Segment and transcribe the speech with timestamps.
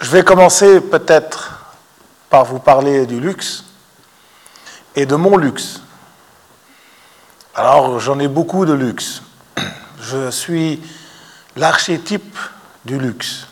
[0.00, 1.74] Je vais commencer peut-être
[2.30, 3.64] par vous parler du luxe
[4.96, 5.82] et de mon luxe.
[7.54, 9.20] Alors, j'en ai beaucoup de luxe.
[10.00, 10.82] Je suis
[11.54, 12.38] l'archétype
[12.86, 13.46] du luxe.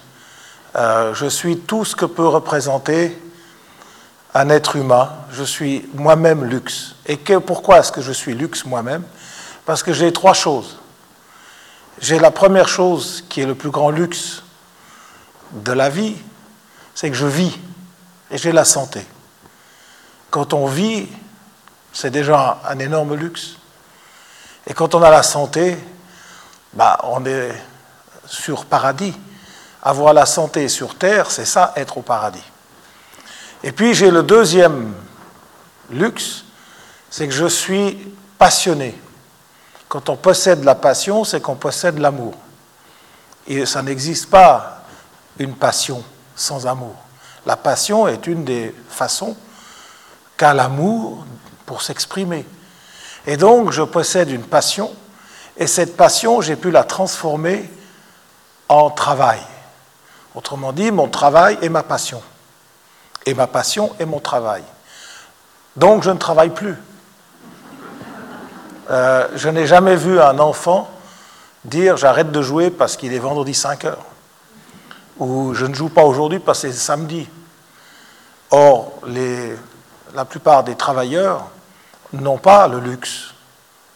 [0.75, 3.21] Euh, je suis tout ce que peut représenter
[4.33, 5.11] un être humain.
[5.31, 6.95] Je suis moi-même luxe.
[7.05, 9.03] Et pourquoi est-ce que je suis luxe moi-même?
[9.67, 10.79] Parce que j'ai trois choses.
[12.01, 14.43] J'ai la première chose qui est le plus grand luxe
[15.53, 16.17] de la vie,
[16.99, 17.57] c'est que je vis
[18.29, 19.07] et j'ai la santé.
[20.31, 21.07] Quand on vit,
[21.93, 23.51] c'est déjà un énorme luxe.
[24.67, 25.79] Et quand on a la santé,
[26.73, 27.53] bah, on est
[28.27, 29.15] sur paradis.
[29.81, 32.43] Avoir la santé sur terre, c'est ça, être au paradis.
[33.63, 34.93] Et puis j'ai le deuxième
[35.91, 36.43] luxe,
[37.11, 39.01] c'est que je suis passionné.
[39.89, 42.35] Quand on possède la passion, c'est qu'on possède l'amour.
[43.47, 44.83] Et ça n'existe pas
[45.39, 46.03] une passion
[46.39, 46.95] sans amour.
[47.45, 49.37] La passion est une des façons
[50.37, 51.25] qu'a l'amour
[51.67, 52.47] pour s'exprimer.
[53.27, 54.91] Et donc, je possède une passion,
[55.57, 57.69] et cette passion, j'ai pu la transformer
[58.69, 59.41] en travail.
[60.35, 62.23] Autrement dit, mon travail est ma passion.
[63.27, 64.63] Et ma passion est mon travail.
[65.77, 66.77] Donc, je ne travaille plus.
[68.91, 70.89] Euh, je n'ai jamais vu un enfant
[71.65, 74.07] dire j'arrête de jouer parce qu'il est vendredi 5 heures.
[75.19, 77.29] Ou je ne joue pas aujourd'hui parce que c'est samedi.
[78.51, 78.93] Or,
[80.15, 81.51] la plupart des travailleurs
[82.13, 83.35] n'ont pas le luxe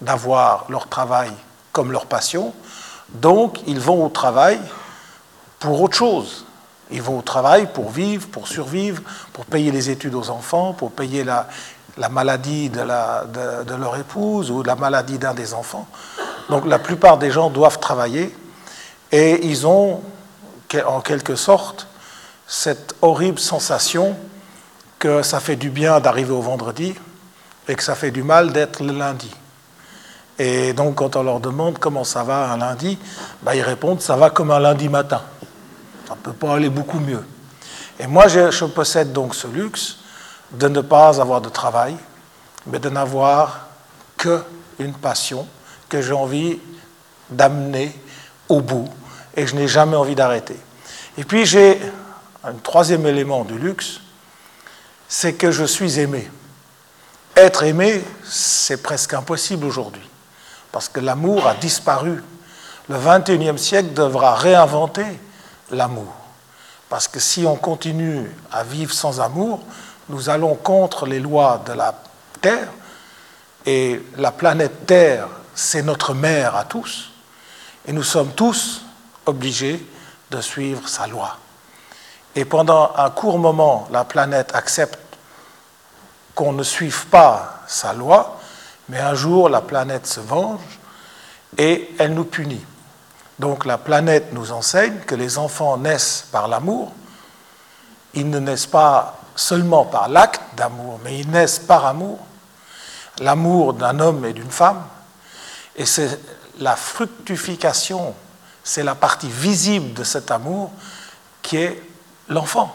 [0.00, 1.30] d'avoir leur travail
[1.72, 2.52] comme leur passion,
[3.08, 4.60] donc ils vont au travail
[5.58, 6.44] pour autre chose.
[6.90, 10.90] Ils vont au travail pour vivre, pour survivre, pour payer les études aux enfants, pour
[10.90, 11.48] payer la,
[11.96, 15.86] la maladie de, de, leur épouse ou la maladie d'un des enfants.
[16.50, 18.36] Donc la plupart des gens doivent travailler
[19.10, 20.02] et ils ont
[20.80, 21.86] en quelque sorte
[22.46, 24.16] cette horrible sensation
[24.98, 26.94] que ça fait du bien d'arriver au vendredi
[27.68, 29.30] et que ça fait du mal d'être le lundi.
[30.38, 32.98] Et donc quand on leur demande comment ça va un lundi,
[33.42, 35.22] ben, ils répondent ça va comme un lundi matin.
[36.08, 37.24] Ça ne peut pas aller beaucoup mieux.
[37.98, 39.98] Et moi je possède donc ce luxe
[40.52, 41.96] de ne pas avoir de travail,
[42.66, 43.68] mais de n'avoir
[44.16, 45.46] qu'une passion
[45.88, 46.58] que j'ai envie
[47.30, 47.98] d'amener
[48.48, 48.88] au bout
[49.36, 50.56] et je n'ai jamais envie d'arrêter.
[51.18, 51.80] Et puis j'ai
[52.44, 54.00] un troisième élément du luxe,
[55.08, 56.30] c'est que je suis aimé.
[57.36, 60.08] Être aimé, c'est presque impossible aujourd'hui,
[60.70, 62.22] parce que l'amour a disparu.
[62.88, 65.06] Le 21e siècle devra réinventer
[65.70, 66.12] l'amour,
[66.88, 69.60] parce que si on continue à vivre sans amour,
[70.08, 71.94] nous allons contre les lois de la
[72.40, 72.68] Terre,
[73.64, 77.12] et la planète Terre, c'est notre mère à tous,
[77.86, 78.82] et nous sommes tous
[79.26, 79.84] obligés
[80.30, 81.36] de suivre sa loi.
[82.34, 84.98] Et pendant un court moment, la planète accepte
[86.34, 88.40] qu'on ne suive pas sa loi,
[88.88, 90.60] mais un jour, la planète se venge
[91.58, 92.64] et elle nous punit.
[93.38, 96.92] Donc la planète nous enseigne que les enfants naissent par l'amour,
[98.14, 102.18] ils ne naissent pas seulement par l'acte d'amour, mais ils naissent par amour,
[103.20, 104.82] l'amour d'un homme et d'une femme,
[105.76, 106.20] et c'est
[106.58, 108.14] la fructification,
[108.64, 110.70] c'est la partie visible de cet amour
[111.42, 111.82] qui est
[112.28, 112.72] l'enfant.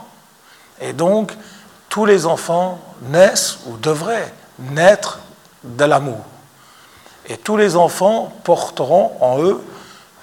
[0.81, 1.34] Et donc,
[1.90, 5.20] tous les enfants naissent ou devraient naître
[5.64, 6.20] de l'amour.
[7.28, 9.64] Et tous les enfants porteront en eux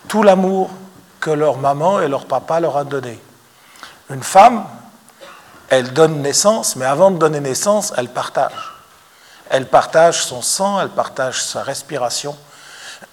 [0.09, 0.71] tout l'amour
[1.21, 3.21] que leur maman et leur papa leur ont donné.
[4.11, 4.65] Une femme
[5.69, 8.73] elle donne naissance, mais avant de donner naissance, elle partage.
[9.51, 12.37] Elle partage son sang, elle partage sa respiration,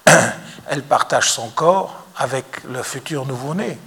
[0.68, 3.78] elle partage son corps avec le futur nouveau-né.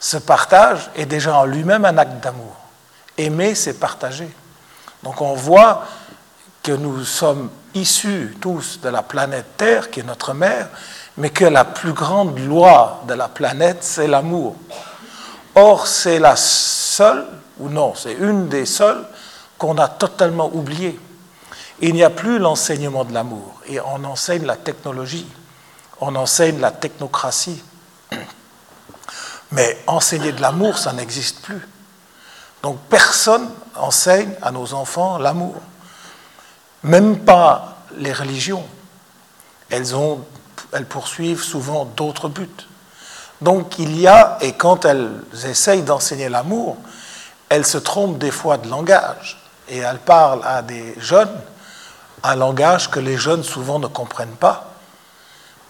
[0.00, 2.56] Ce partage est déjà en lui-même un acte d'amour.
[3.16, 4.28] Aimer, c'est partager.
[5.02, 5.84] Donc on voit
[6.62, 10.68] que nous sommes issus tous de la planète Terre, qui est notre mère,
[11.16, 14.56] mais que la plus grande loi de la planète, c'est l'amour.
[15.54, 17.26] Or, c'est la seule
[17.58, 19.04] ou non, c'est une des seules
[19.58, 20.98] qu'on a totalement oubliées.
[21.80, 25.26] Il n'y a plus l'enseignement de l'amour, et on enseigne la technologie,
[26.00, 27.62] on enseigne la technocratie.
[29.52, 31.68] Mais enseigner de l'amour, ça n'existe plus.
[32.62, 35.56] Donc personne enseigne à nos enfants l'amour.
[36.82, 38.64] Même pas les religions.
[39.70, 40.24] Elles, ont,
[40.72, 42.48] elles poursuivent souvent d'autres buts.
[43.40, 45.10] Donc il y a, et quand elles
[45.44, 46.76] essayent d'enseigner l'amour,
[47.48, 49.38] elle se trompe des fois de langage
[49.68, 51.40] et elle parle à des jeunes
[52.22, 54.73] un langage que les jeunes souvent ne comprennent pas.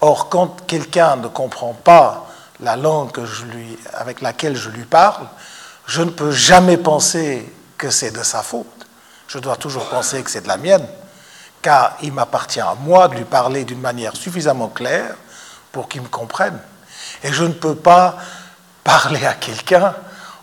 [0.06, 2.26] Or, quand quelqu'un ne comprend pas
[2.60, 3.10] la langue
[3.94, 5.26] avec laquelle je lui parle,
[5.86, 8.86] je ne peux jamais penser que c'est de sa faute.
[9.28, 10.86] Je dois toujours penser que c'est de la mienne,
[11.62, 15.16] car il m'appartient à moi de lui parler d'une manière suffisamment claire
[15.72, 16.58] pour qu'il me comprenne.
[17.22, 18.18] Et je ne peux pas
[18.84, 19.94] parler à quelqu'un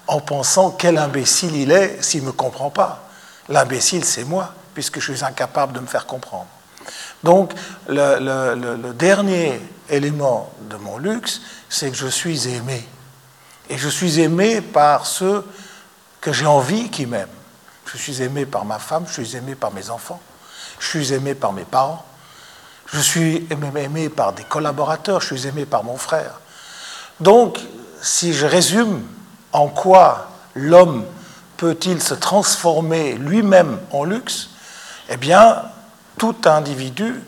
[0.08, 3.04] en pensant quel imbécile il est s'il ne me comprend pas.
[3.48, 6.48] L'imbécile, c'est moi, puisque je suis incapable de me faire comprendre.
[7.24, 7.54] Donc,
[7.88, 12.88] le, dernier élément de mon luxe, c'est que je suis aimé.
[13.70, 15.46] Et je suis aimé par ceux
[16.20, 17.28] que j'ai envie qui m'aiment.
[17.86, 20.22] Je suis aimé par ma femme, je suis aimé par mes enfants,
[20.80, 22.06] je suis aimé par mes parents,
[22.86, 26.40] je suis aimé par des collaborateurs, je suis aimé par mon frère.
[27.20, 27.60] Donc,
[28.02, 29.04] si je résume
[29.52, 31.06] en quoi l'homme
[31.58, 34.50] peut-il se transformer lui-même en luxe,
[35.10, 35.62] eh bien,
[36.18, 37.22] tout individu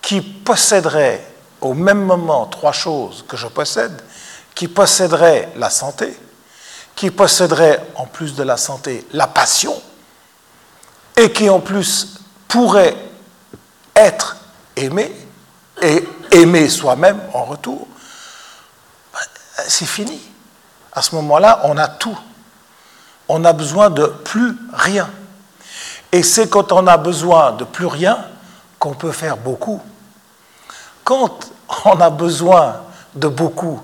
[0.00, 1.26] qui posséderait
[1.60, 4.02] au même moment trois choses que je possède,
[4.54, 6.18] qui posséderait la santé,
[6.94, 9.80] qui posséderait en plus de la santé la passion,
[11.16, 12.96] et qui en plus pourrait
[13.94, 14.36] être
[14.76, 15.14] aimé
[15.80, 17.86] et aimer soi-même en retour,
[19.66, 20.20] c'est fini.
[20.92, 22.18] À ce moment-là, on a tout.
[23.28, 25.10] On a besoin de plus rien.
[26.14, 28.24] Et c'est quand on a besoin de plus rien
[28.78, 29.82] qu'on peut faire beaucoup.
[31.02, 31.50] Quand
[31.86, 32.82] on a besoin
[33.16, 33.80] de beaucoup,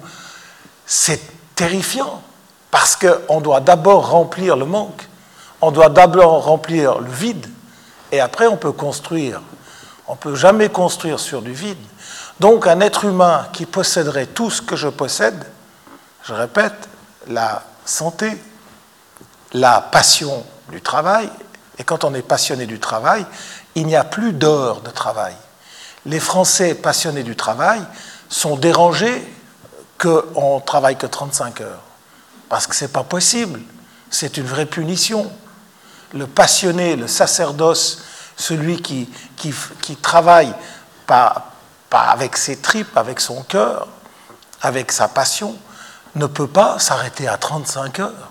[0.87, 1.21] c'est
[1.57, 2.23] terrifiant
[2.71, 5.09] parce qu'on doit d'abord remplir le manque,
[5.61, 7.49] on doit d'abord remplir le vide,
[8.13, 9.43] et après on peut construire.
[10.07, 11.85] On ne peut jamais construire sur du vide.
[12.39, 15.45] Donc un être humain qui posséderait tout ce que je possède,
[16.23, 16.89] je répète,
[17.27, 18.41] la santé,
[19.53, 21.29] la passion du travail,
[21.81, 23.25] et quand on est passionné du travail,
[23.75, 25.35] il n'y a plus d'heures de travail.
[26.05, 27.83] Les Français passionnés du travail
[28.29, 29.27] sont dérangés
[29.99, 31.81] qu'on ne travaille que 35 heures,
[32.51, 33.63] parce que ce n'est pas possible,
[34.11, 35.33] c'est une vraie punition.
[36.13, 38.03] Le passionné, le sacerdoce,
[38.37, 40.53] celui qui, qui, qui travaille
[41.07, 41.53] pas,
[41.89, 43.89] pas avec ses tripes, avec son cœur,
[44.61, 45.57] avec sa passion,
[46.15, 48.29] ne peut pas s'arrêter à 35 heures.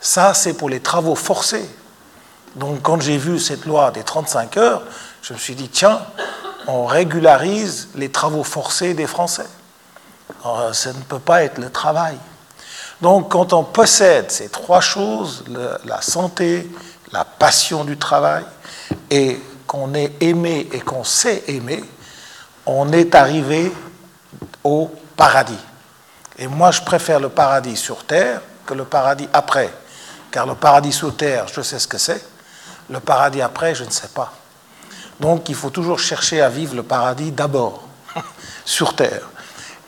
[0.00, 1.68] Ça, c'est pour les travaux forcés.
[2.56, 4.82] Donc quand j'ai vu cette loi des 35 heures,
[5.22, 6.00] je me suis dit, tiens,
[6.66, 9.46] on régularise les travaux forcés des Français.
[10.72, 12.16] ça ne peut pas être le travail.
[13.00, 15.44] Donc quand on possède ces trois choses,
[15.84, 16.70] la santé,
[17.12, 18.44] la passion du travail,
[19.10, 21.84] et qu'on est aimé et qu'on sait aimer,
[22.66, 23.72] on est arrivé
[24.64, 25.58] au paradis.
[26.38, 29.72] Et moi, je préfère le paradis sur terre que le paradis après.
[30.30, 32.24] Car le paradis sous terre, je sais ce que c'est.
[32.90, 34.32] Le paradis après, je ne sais pas.
[35.20, 37.82] Donc, il faut toujours chercher à vivre le paradis d'abord,
[38.64, 39.22] sur terre.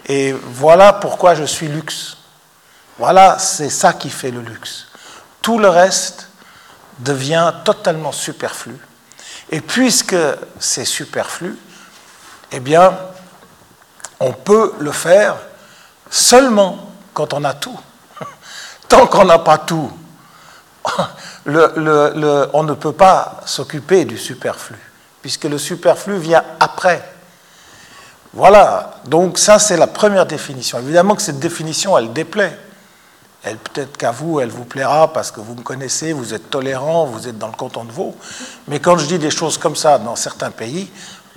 [0.07, 2.17] Et voilà pourquoi je suis luxe.
[2.99, 4.87] Voilà, c'est ça qui fait le luxe.
[5.41, 6.29] Tout le reste
[6.99, 8.77] devient totalement superflu.
[9.51, 10.17] Et puisque
[10.59, 11.57] c'est superflu,
[12.53, 12.97] eh bien,
[14.19, 15.37] on peut le faire
[16.11, 17.79] seulement quand on a tout.
[18.89, 19.91] Tant qu'on n'a pas tout,
[21.57, 24.77] on ne peut pas s'occuper du superflu,
[25.23, 27.03] puisque le superflu vient après.
[28.33, 30.79] Voilà, donc ça c'est la première définition.
[30.79, 32.57] Évidemment que cette définition, elle déplaît.
[33.43, 37.07] Elle peut-être qu'à vous, elle vous plaira parce que vous me connaissez, vous êtes tolérant,
[37.07, 38.15] vous êtes dans le canton de Vaud.
[38.69, 40.91] Mais quand je dis des choses comme ça dans certains pays,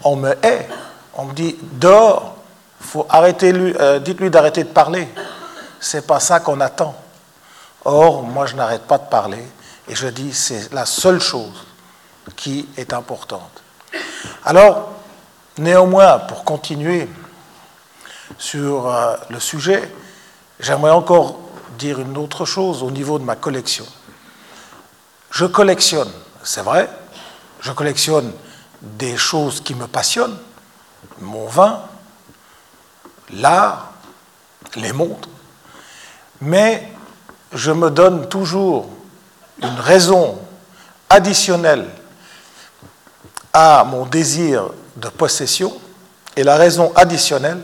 [0.03, 0.67] on me hait.
[1.15, 2.35] On me dit dehors,
[2.81, 5.07] faut arrêter euh, dites-lui d'arrêter de parler.
[5.79, 6.95] C'est pas ça qu'on attend.
[7.85, 9.45] Or, moi, je n'arrête pas de parler
[9.87, 11.65] et je dis c'est la seule chose
[12.35, 13.63] qui est importante.
[14.45, 14.93] Alors,
[15.57, 17.07] néanmoins, pour continuer
[18.37, 19.91] sur euh, le sujet,
[20.59, 21.39] j'aimerais encore
[21.77, 23.85] dire une autre chose au niveau de ma collection.
[25.31, 26.11] Je collectionne,
[26.43, 26.89] c'est vrai,
[27.61, 28.31] je collectionne
[28.81, 30.37] des choses qui me passionnent,
[31.19, 31.81] mon vin,
[33.31, 33.91] l'art,
[34.75, 35.29] les montres,
[36.41, 36.89] mais
[37.53, 38.89] je me donne toujours
[39.61, 40.39] une raison
[41.09, 41.87] additionnelle
[43.53, 45.73] à mon désir de possession,
[46.35, 47.61] et la raison additionnelle,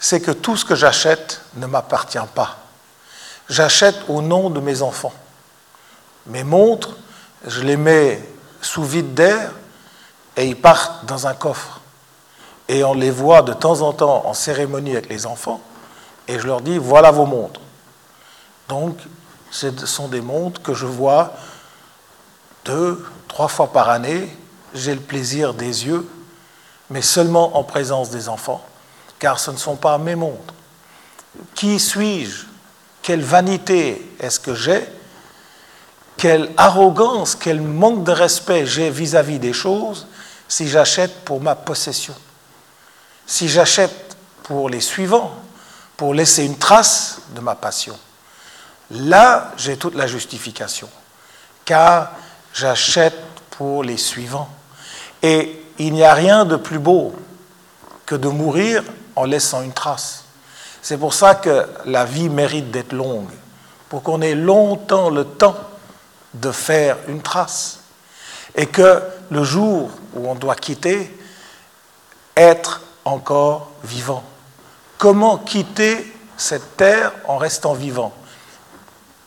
[0.00, 2.62] c'est que tout ce que j'achète ne m'appartient pas
[3.52, 5.12] j'achète au nom de mes enfants.
[6.26, 6.96] Mes montres,
[7.46, 8.22] je les mets
[8.60, 9.52] sous vide d'air
[10.36, 11.80] et ils partent dans un coffre.
[12.68, 15.60] Et on les voit de temps en temps en cérémonie avec les enfants
[16.28, 17.60] et je leur dis voilà vos montres.
[18.68, 18.96] Donc,
[19.52, 21.34] ce sont des montres que je vois
[22.64, 24.34] deux, trois fois par année.
[24.74, 26.08] J'ai le plaisir des yeux,
[26.90, 28.64] mais seulement en présence des enfants,
[29.18, 30.54] car ce ne sont pas mes montres.
[31.54, 32.46] Qui suis-je?
[33.02, 34.86] Quelle vanité est-ce que j'ai,
[36.16, 40.06] quelle arrogance, quel manque de respect j'ai vis-à-vis des choses
[40.48, 42.14] si j'achète pour ma possession,
[43.26, 45.34] si j'achète pour les suivants,
[45.96, 47.98] pour laisser une trace de ma passion.
[48.92, 50.88] Là, j'ai toute la justification,
[51.64, 52.12] car
[52.52, 53.16] j'achète
[53.50, 54.50] pour les suivants.
[55.22, 57.14] Et il n'y a rien de plus beau
[58.04, 58.84] que de mourir
[59.16, 60.24] en laissant une trace.
[60.82, 63.30] C'est pour ça que la vie mérite d'être longue,
[63.88, 65.56] pour qu'on ait longtemps le temps
[66.34, 67.80] de faire une trace.
[68.54, 71.16] Et que le jour où on doit quitter,
[72.36, 74.24] être encore vivant.
[74.98, 78.12] Comment quitter cette terre en restant vivant?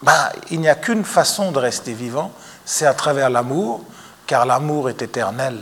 [0.01, 2.31] Ben, Il n'y a qu'une façon de rester vivant,
[2.65, 3.81] c'est à travers l'amour,
[4.27, 5.59] car l'amour est éternel.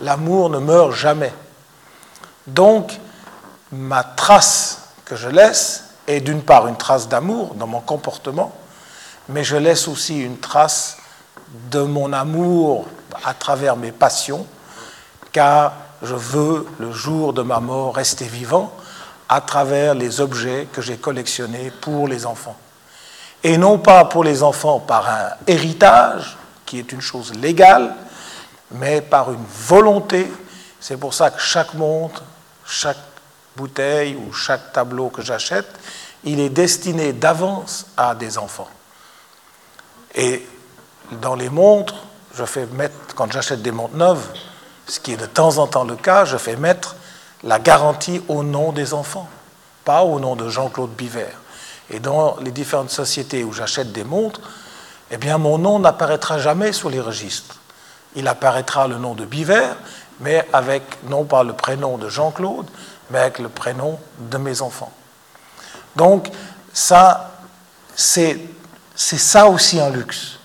[0.00, 1.32] L'amour ne meurt jamais.
[2.46, 2.98] Donc,
[3.72, 8.52] ma trace que je laisse est d'une part une trace d'amour dans mon comportement,
[9.28, 10.96] mais je laisse aussi une trace
[11.70, 12.86] de mon amour
[13.24, 14.46] à travers mes passions,
[15.32, 15.72] car
[16.02, 18.72] je veux, le jour de ma mort, rester vivant
[19.28, 22.56] à travers les objets que j'ai collectionnés pour les enfants.
[23.42, 27.94] Et non pas pour les enfants par un héritage, qui est une chose légale,
[28.72, 30.30] mais par une volonté.
[30.78, 32.22] C'est pour ça que chaque montre,
[32.64, 32.98] chaque
[33.56, 35.68] bouteille ou chaque tableau que j'achète,
[36.24, 38.68] il est destiné d'avance à des enfants.
[40.14, 40.46] Et
[41.12, 41.94] dans les montres,
[42.34, 44.26] je fais mettre, quand j'achète des montres neuves,
[44.86, 46.96] ce qui est de temps en temps le cas, je fais mettre
[47.42, 49.28] la garantie au nom des enfants,
[49.84, 51.28] pas au nom de Jean-Claude Biver.
[51.90, 54.40] Et dans les différentes sociétés où j'achète des montres,
[55.10, 57.56] eh bien mon nom n'apparaîtra jamais sur les registres.
[58.14, 59.70] Il apparaîtra le nom de Biver,
[60.20, 62.66] mais avec non pas le prénom de Jean-Claude,
[63.10, 64.92] mais avec le prénom de mes enfants.
[65.96, 66.30] Donc
[66.72, 67.32] ça,
[67.96, 68.38] c'est
[68.94, 70.38] ça aussi un luxe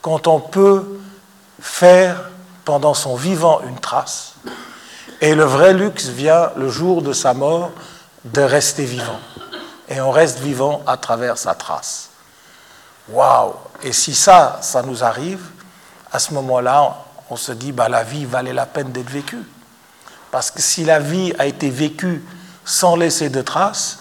[0.00, 1.00] quand on peut
[1.60, 2.30] faire
[2.64, 4.34] pendant son vivant une trace.
[5.20, 7.70] Et le vrai luxe vient le jour de sa mort
[8.24, 9.18] de rester vivant.
[9.88, 12.10] Et on reste vivant à travers sa trace.
[13.08, 15.40] Waouh Et si ça, ça nous arrive,
[16.12, 19.44] à ce moment-là, on se dit, bah, la vie valait la peine d'être vécue.
[20.30, 22.22] Parce que si la vie a été vécue
[22.64, 23.98] sans laisser de traces,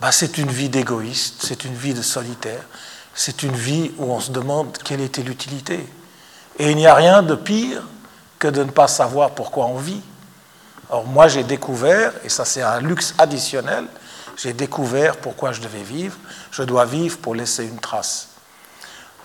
[0.00, 2.62] bah, c'est une vie d'égoïste, c'est une vie de solitaire,
[3.14, 5.86] c'est une vie où on se demande quelle était l'utilité.
[6.58, 7.82] Et il n'y a rien de pire
[8.38, 10.00] que de ne pas savoir pourquoi on vit.
[10.88, 13.84] Or, moi, j'ai découvert, et ça c'est un luxe additionnel,
[14.42, 16.16] j'ai découvert pourquoi je devais vivre.
[16.50, 18.28] Je dois vivre pour laisser une trace.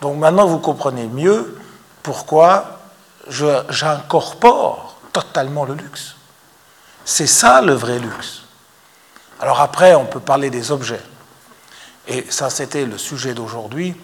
[0.02, 1.58] Donc maintenant, vous comprenez mieux
[2.04, 2.80] pourquoi
[3.30, 6.16] j'incorpore totalement le luxe.
[7.06, 8.42] C'est ça le vrai luxe.
[9.40, 11.02] Alors après, on peut parler des objets.
[12.08, 13.96] Et ça, c'était le sujet d'aujourd'hui,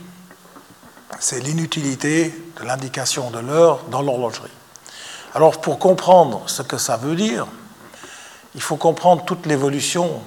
[1.20, 4.50] c'est l'inutilité de l'indication de l'heure dans l'horlogerie.
[5.36, 7.48] Alors pour comprendre ce que ça veut dire,
[8.56, 10.22] il faut comprendre toute l'évolution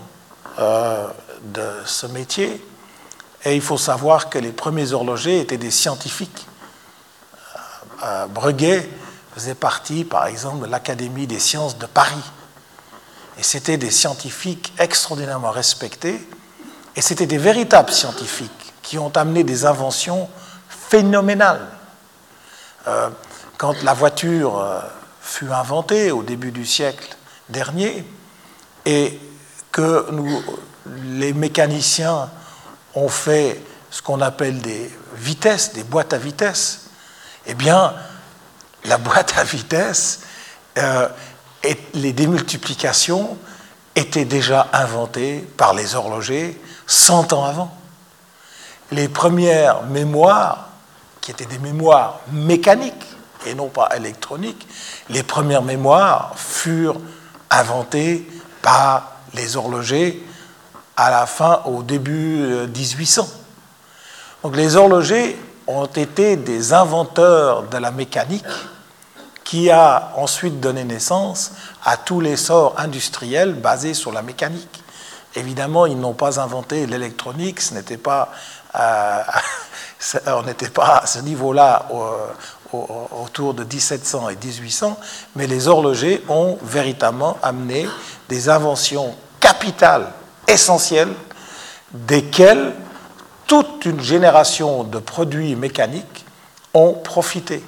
[0.59, 1.09] euh,
[1.43, 2.65] de ce métier,
[3.45, 6.47] et il faut savoir que les premiers horlogers étaient des scientifiques.
[7.37, 7.59] Euh,
[8.05, 8.89] euh, Breguet
[9.35, 12.23] faisait partie, par exemple, de l'Académie des sciences de Paris.
[13.37, 16.27] Et c'était des scientifiques extraordinairement respectés
[16.95, 20.29] et c'était des véritables scientifiques qui ont amené des inventions
[20.69, 21.67] phénoménales.
[23.57, 24.65] Quand la voiture
[25.21, 27.17] fut inventée au début du siècle
[27.49, 28.05] dernier
[28.87, 29.19] et
[29.75, 30.41] que nous,
[31.03, 32.31] les mécaniciens
[32.95, 36.87] ont fait ce qu'on appelle des vitesses, des boîtes à vitesse,
[37.47, 37.93] eh bien,
[38.85, 40.21] la boîte à vitesse
[40.79, 41.09] euh,
[41.65, 43.37] et les démultiplications
[43.97, 47.77] étaient déjà inventées par les horlogers 100 ans avant.
[48.93, 50.69] Les premières mémoires,
[51.21, 53.07] qui étaient des mémoires mécaniques
[53.45, 54.69] et non pas électroniques,
[55.09, 57.01] les premières mémoires furent
[57.51, 58.29] inventées
[58.63, 60.23] par les horlogers
[60.97, 63.23] à la fin, au début 1800.
[63.23, 63.27] Euh,
[64.43, 65.37] Donc les horlogers
[65.67, 68.45] ont été des inventeurs de la mécanique
[69.43, 71.53] qui a ensuite donné naissance
[71.85, 74.83] à tous les sorts industriels basés sur la mécanique.
[75.37, 78.31] Évidemment, ils n'ont pas inventé l'électronique, ce n'était pas,
[78.79, 79.23] euh,
[80.29, 81.87] on n'était pas à ce niveau-là
[82.73, 84.99] autour de 1700 et 1800,
[85.37, 87.87] mais les horlogers ont véritablement amené
[88.29, 90.13] des inventions capitales,
[90.49, 91.13] essentielles,
[91.93, 92.73] desquelles
[93.47, 96.25] toute une génération de produits mécaniques
[96.73, 97.63] ont profité.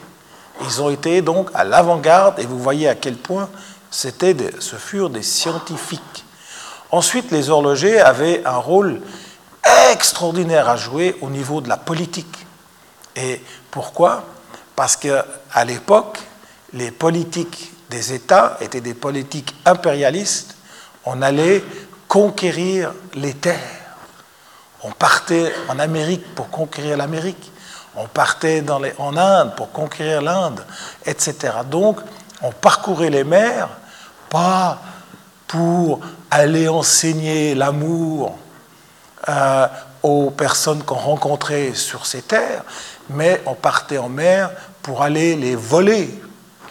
[0.64, 3.48] Ils ont été donc à l'avant-garde et vous voyez à quel point
[3.90, 6.24] c'était ce furent des scientifiques.
[6.90, 9.00] Ensuite, les horlogers avaient un rôle
[9.92, 12.46] extraordinaire à jouer au niveau de la politique.
[13.14, 14.24] Et pourquoi?
[14.74, 16.18] Parce qu'à l'époque,
[16.72, 20.56] les politiques des États étaient des politiques impérialistes.
[21.04, 21.62] On allait
[22.08, 23.58] conquérir les terres.
[24.82, 27.52] On partait en Amérique pour conquérir l'Amérique.
[27.96, 28.62] On partait
[28.98, 30.60] en Inde pour conquérir l'Inde,
[31.06, 31.34] etc.
[31.68, 31.98] Donc,
[32.42, 33.68] on parcourait les mers,
[34.28, 34.80] pas
[35.46, 36.00] pour
[36.30, 38.36] aller enseigner l'amour
[39.28, 39.66] euh,
[40.02, 42.62] aux personnes qu'on rencontrait sur ces terres,
[43.10, 44.50] mais on partait en mer
[44.82, 46.22] pour aller les voler,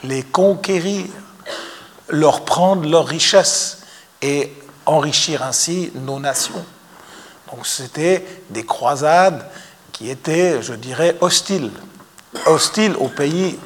[0.05, 1.05] les conquérir,
[2.09, 3.79] leur prendre leurs richesses
[4.21, 4.53] et
[4.85, 6.65] enrichir ainsi nos nations.
[7.51, 9.45] Donc c'était des croisades
[9.91, 11.71] qui étaient, je dirais, hostiles,
[12.45, 13.57] hostiles au pays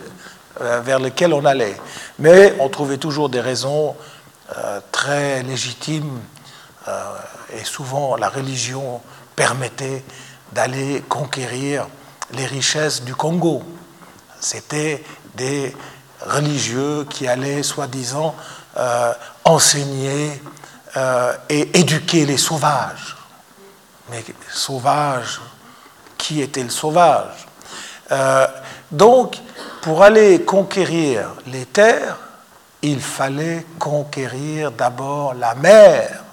[0.62, 1.76] euh, vers lequel on allait.
[2.20, 3.96] Mais on trouvait toujours des raisons
[4.58, 6.20] euh, très légitimes
[6.88, 7.14] euh,
[7.58, 9.02] et souvent la religion
[9.36, 10.04] permettait
[10.52, 11.88] d'aller conquérir
[12.34, 13.64] les richesses du Congo.
[14.40, 15.04] C'était
[15.36, 15.76] des
[16.22, 18.36] religieux qui allaient, soi-disant,
[19.44, 20.42] enseigner
[21.50, 23.16] et éduquer les sauvages.
[24.10, 25.40] Mais sauvages,
[26.18, 27.48] qui était le sauvage
[28.92, 29.38] Donc,
[29.82, 32.18] pour aller conquérir les terres,
[32.82, 36.24] il fallait conquérir d'abord la mer,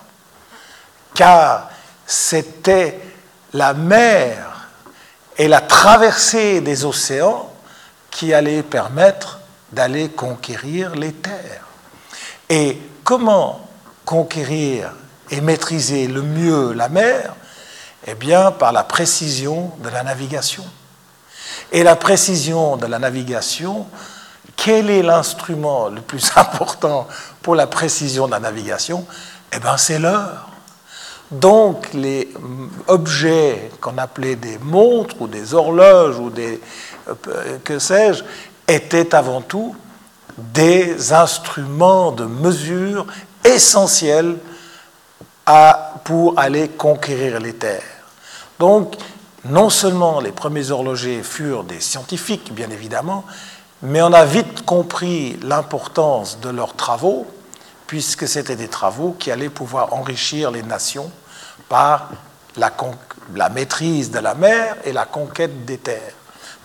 [1.14, 1.70] car
[2.06, 3.00] c'était
[3.52, 4.68] la mer
[5.36, 7.50] et la traversée des océans
[8.10, 9.40] qui allaient permettre
[9.72, 11.66] d'aller conquérir les terres.
[12.48, 13.68] Et comment
[14.04, 14.92] conquérir
[15.30, 17.34] et maîtriser le mieux la mer?
[18.06, 20.64] Eh bien, par la précision de la navigation.
[21.72, 23.86] Et la précision de la navigation,
[24.54, 27.08] quel est l'instrument le plus important
[27.42, 29.04] pour la précision de la navigation?
[29.52, 30.48] Eh bien, c'est l'heure.
[31.30, 32.32] Donc, les
[32.86, 36.60] objets qu'on appelait des montres ou des horloges ou des
[37.08, 38.22] euh, que sais-je
[38.68, 39.74] étaient avant tout
[40.36, 43.06] des instruments de mesure
[43.44, 44.36] essentiels
[46.04, 47.82] pour aller conquérir les terres.
[48.58, 48.96] Donc,
[49.44, 53.24] non seulement les premiers horlogers furent des scientifiques, bien évidemment,
[53.82, 57.26] mais on a vite compris l'importance de leurs travaux,
[57.86, 61.10] puisque c'était des travaux qui allaient pouvoir enrichir les nations
[61.68, 62.10] par
[62.56, 66.14] la maîtrise de la mer et la conquête des terres.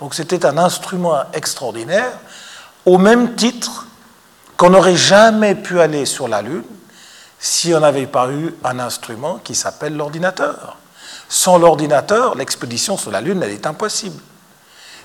[0.02, 2.12] Donc c'était un instrument extraordinaire,
[2.86, 3.86] au même titre
[4.58, 6.64] qu'on n'aurait jamais pu aller sur la Lune
[7.40, 10.78] si on n'avait pas eu un instrument qui s'appelle l'ordinateur.
[11.30, 14.20] Sans l'ordinateur, l'expédition sur la Lune, elle est impossible.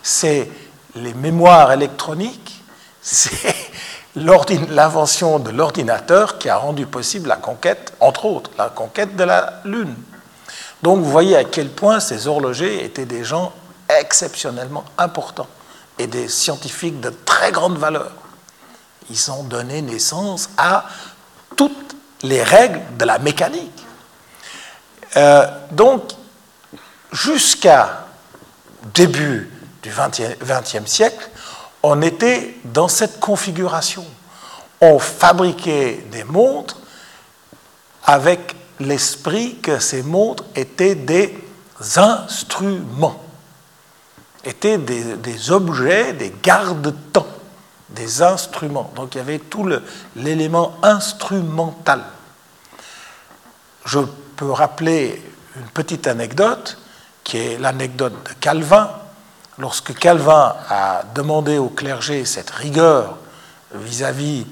[0.02, 0.50] C'est
[0.94, 2.62] les mémoires électroniques,
[3.02, 3.54] c'est
[4.16, 9.60] l'invention de l'ordinateur qui a rendu possible la conquête, entre autres, la conquête de la
[9.66, 9.94] Lune.
[10.82, 13.52] Donc vous voyez à quel point ces horlogers étaient des gens
[13.88, 15.48] exceptionnellement importants
[15.98, 18.12] et des scientifiques de très grande valeur.
[19.10, 20.84] Ils ont donné naissance à
[21.56, 23.84] toutes les règles de la mécanique.
[25.16, 26.02] Euh, donc,
[27.12, 28.06] jusqu'à
[28.94, 29.50] début
[29.82, 31.30] du XXe siècle,
[31.82, 34.04] on était dans cette configuration.
[34.80, 36.76] On fabriquait des montres
[38.04, 41.38] avec l'esprit que ces montres étaient des
[41.96, 43.22] instruments,
[44.46, 47.26] étaient des, objets, des garde-temps,
[47.90, 48.92] des instruments.
[48.94, 49.68] Donc il y avait tout
[50.14, 52.02] l'élément instrumental.
[53.84, 53.98] Je
[54.36, 55.22] peux rappeler
[55.56, 56.78] une petite anecdote,
[57.24, 58.90] qui est l'anecdote de Calvin.
[59.58, 63.16] Lorsque Calvin a demandé au clergé cette rigueur
[63.74, 64.46] vis-à-vis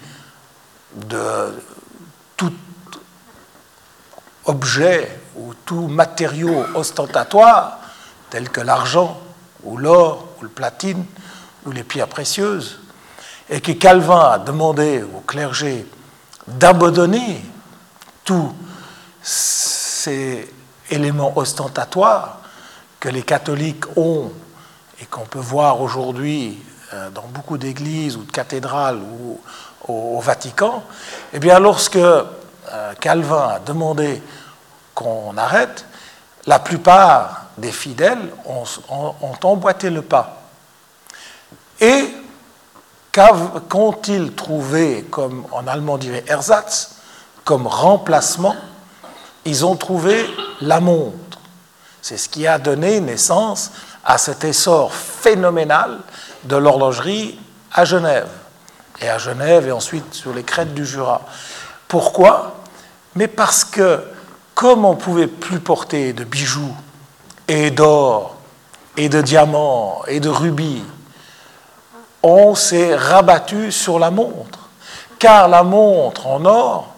[0.97, 1.63] de
[2.37, 2.53] tout
[4.47, 7.79] objet ou tout matériau ostentatoire,
[8.31, 9.21] tel que l'argent
[9.65, 11.05] ou l'or ou le platine
[11.67, 12.79] ou les pierres précieuses,
[13.49, 15.87] et que Calvin a demandé au clergé
[16.47, 17.45] d'abandonner
[18.25, 18.53] tout
[19.23, 20.51] ces
[20.91, 22.41] éléments ostentatoires
[23.01, 24.31] que les catholiques ont
[25.01, 26.59] et qu'on peut voir aujourd'hui
[26.93, 29.41] euh, dans beaucoup d'églises ou de cathédrales ou
[29.87, 30.83] au Vatican,
[31.33, 32.25] eh bien, lorsque euh,
[33.01, 34.23] Calvin a demandé
[34.95, 35.85] qu'on arrête,
[36.47, 38.65] la plupart des fidèles ont,
[39.43, 40.43] emboîté le pas.
[41.81, 42.09] Et
[43.13, 46.97] qu'ont-ils trouvé, comme en allemand dirait Ersatz,
[47.45, 48.57] comme remplacement?
[49.45, 50.27] Ils ont trouvé
[50.61, 51.39] la montre.
[52.01, 53.71] C'est ce qui a donné naissance
[54.05, 55.99] à cet essor phénoménal
[56.45, 57.39] de l'horlogerie
[57.73, 58.29] à Genève.
[59.01, 61.23] Et à Genève et ensuite sur les crêtes du Jura.
[61.89, 62.57] Pourquoi?
[63.15, 64.03] Mais parce que
[64.55, 66.75] comme on ne pouvait plus porter de bijoux
[67.49, 68.37] et d'or
[68.97, 70.83] et de diamants et de rubis,
[72.23, 74.71] on s'est rabattu sur la montre,
[75.19, 76.95] car la montre en or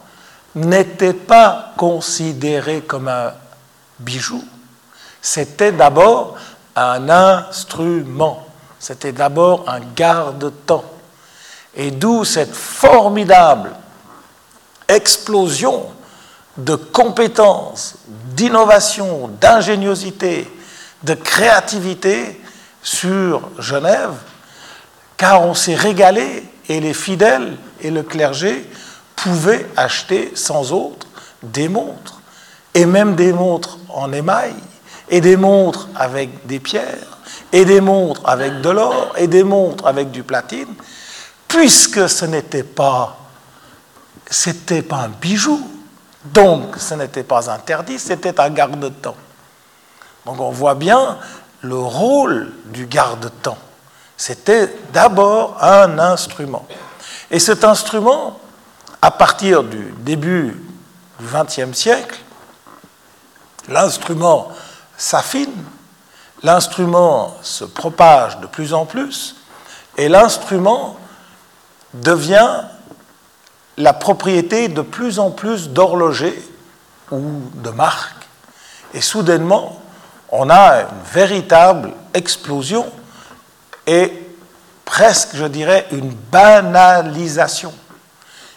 [0.55, 3.33] n'était pas considérée comme un
[3.99, 4.43] bijou,
[5.21, 6.37] c'était d'abord
[6.77, 8.47] un instrument,
[8.79, 10.85] c'était d'abord un garde-temps.
[11.75, 13.73] Et d'où cette formidable
[14.89, 15.87] explosion
[16.57, 17.97] de compétences,
[18.37, 20.47] d'innovation, d'ingéniosité,
[21.03, 22.41] de créativité
[22.83, 24.13] sur Genève,
[25.17, 28.69] car on s'est régalé et les fidèles et le clergé
[29.17, 31.07] pouvaient acheter sans autre
[31.43, 32.21] des montres,
[32.75, 34.55] et même des montres en émail,
[35.09, 37.19] et des montres avec des pierres,
[37.53, 40.75] et des montres avec de l'or, et des montres avec du platine,
[41.49, 43.17] puisque ce n'était pas,
[44.89, 45.76] pas un bijou,
[46.33, 49.17] donc ce n'était pas interdit, c'était un garde-temps.
[50.25, 51.19] Donc on voit bien
[51.63, 53.59] le rôle du garde-temps.
[54.17, 56.67] C'était d'abord un instrument.
[57.31, 58.41] Et cet instrument,
[59.03, 60.63] à partir du début
[61.21, 62.19] du XXe siècle,
[63.69, 64.49] l'instrument
[64.97, 65.65] s'affine,
[66.43, 69.37] l'instrument se propage de plus en plus,
[69.97, 70.97] et l'instrument
[71.95, 72.63] devient
[73.77, 76.43] la propriété de plus en plus d'horlogers
[77.11, 77.21] ou
[77.55, 78.27] de marques.
[78.95, 79.81] Et soudainement,
[80.31, 82.87] on a une véritable explosion
[83.87, 84.13] et
[84.85, 87.73] presque, je dirais, une banalisation.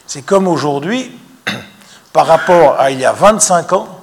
[0.08, 1.18] C'est comme aujourd'hui,
[2.14, 4.00] par rapport à il y a 25 ans,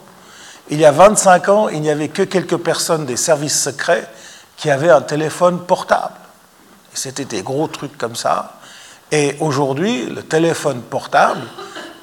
[0.69, 4.09] il y a 25 ans, il n'y avait que quelques personnes des services secrets
[4.57, 6.15] qui avaient un téléphone portable.
[6.93, 8.56] C'était des gros trucs comme ça.
[9.11, 11.42] Et aujourd'hui, le téléphone portable,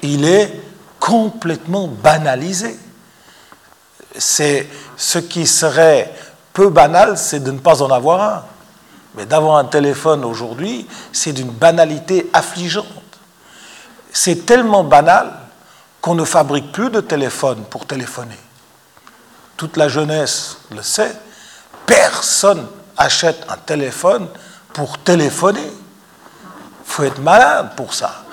[0.02, 0.60] il est
[0.98, 2.78] complètement banalisé.
[4.16, 6.14] C'est ce qui serait
[6.52, 8.44] peu banal, c'est de ne pas en avoir un.
[9.16, 12.86] Mais d'avoir un téléphone aujourd'hui, c'est d'une banalité affligeante.
[14.12, 15.32] C'est tellement banal
[16.00, 18.38] qu'on ne fabrique plus de téléphone pour téléphoner.
[19.56, 21.14] Toute la jeunesse le sait.
[21.86, 24.26] Personne achète un téléphone
[24.72, 25.70] pour téléphoner.
[26.84, 28.24] Faut être malade pour ça.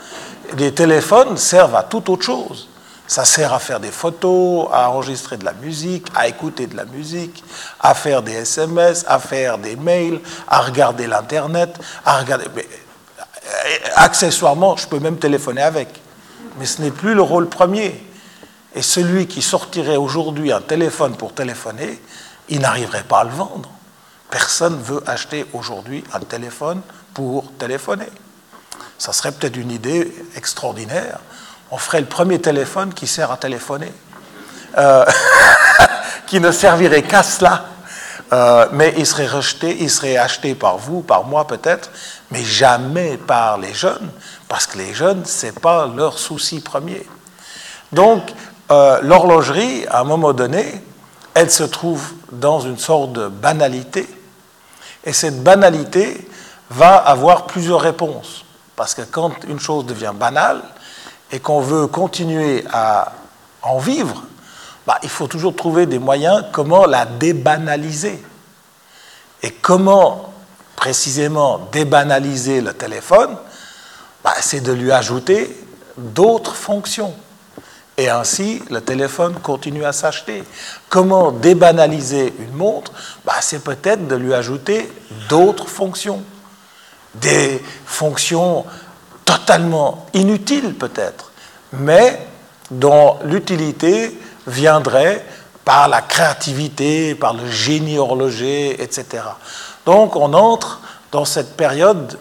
[0.57, 2.67] Les téléphones servent à toute autre chose.
[3.07, 6.85] Ça sert à faire des photos, à enregistrer de la musique, à écouter de la
[6.85, 7.43] musique,
[7.79, 12.45] à faire des SMS, à faire des mails, à regarder l'Internet, à regarder.
[12.45, 15.89] Euh, accessoirement, je peux même téléphoner avec.
[16.57, 18.01] Mais ce n'est plus le rôle premier.
[18.73, 22.01] Et celui qui sortirait aujourd'hui un téléphone pour téléphoner,
[22.47, 23.69] il n'arriverait pas à le vendre.
[24.29, 26.81] Personne ne veut acheter aujourd'hui un téléphone
[27.13, 28.07] pour téléphoner.
[29.01, 31.17] Ça serait peut-être une idée extraordinaire.
[31.71, 33.91] On ferait le premier téléphone qui sert à téléphoner,
[34.77, 35.03] euh,
[36.27, 37.65] qui ne servirait qu'à cela.
[38.31, 41.89] Euh, mais il serait rejeté, il serait acheté par vous, par moi peut-être,
[42.29, 44.11] mais jamais par les jeunes,
[44.47, 47.03] parce que les jeunes, ce n'est pas leur souci premier.
[47.91, 48.21] Donc,
[48.69, 50.79] euh, l'horlogerie, à un moment donné,
[51.33, 54.07] elle se trouve dans une sorte de banalité.
[55.03, 56.29] Et cette banalité
[56.69, 58.45] va avoir plusieurs réponses.
[58.81, 60.59] Parce que quand une chose devient banale
[61.31, 63.11] et qu'on veut continuer à
[63.61, 64.23] en vivre,
[64.87, 68.19] bah, il faut toujours trouver des moyens comment la débanaliser.
[69.43, 70.33] Et comment
[70.75, 73.37] précisément débanaliser le téléphone
[74.23, 75.55] bah, C'est de lui ajouter
[75.95, 77.13] d'autres fonctions.
[77.97, 80.43] Et ainsi, le téléphone continue à s'acheter.
[80.89, 82.91] Comment débanaliser une montre?
[83.25, 84.91] Bah, C'est peut-être de lui ajouter
[85.29, 86.23] d'autres fonctions.
[87.15, 88.65] Des fonctions
[89.25, 91.31] totalement inutiles peut-être,
[91.73, 92.27] mais
[92.69, 95.25] dont l'utilité viendrait
[95.65, 99.23] par la créativité, par le génie horloger, etc.
[99.85, 102.17] Donc on entre dans cette période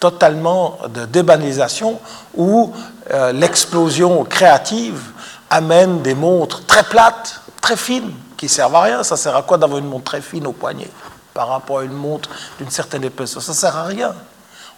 [0.00, 2.00] totalement de débanalisation
[2.34, 2.72] où
[3.12, 5.00] euh, l'explosion créative
[5.48, 9.04] amène des montres très plates, très fines, qui servent à rien.
[9.04, 10.90] Ça sert à quoi d'avoir une montre très fine au poignet
[11.32, 12.28] par rapport à une montre
[12.58, 13.42] d'une certaine épaisseur?
[13.42, 14.12] Ça sert à rien.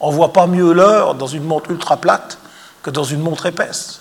[0.01, 2.39] On ne voit pas mieux l'heure dans une montre ultra plate
[2.83, 4.01] que dans une montre épaisse.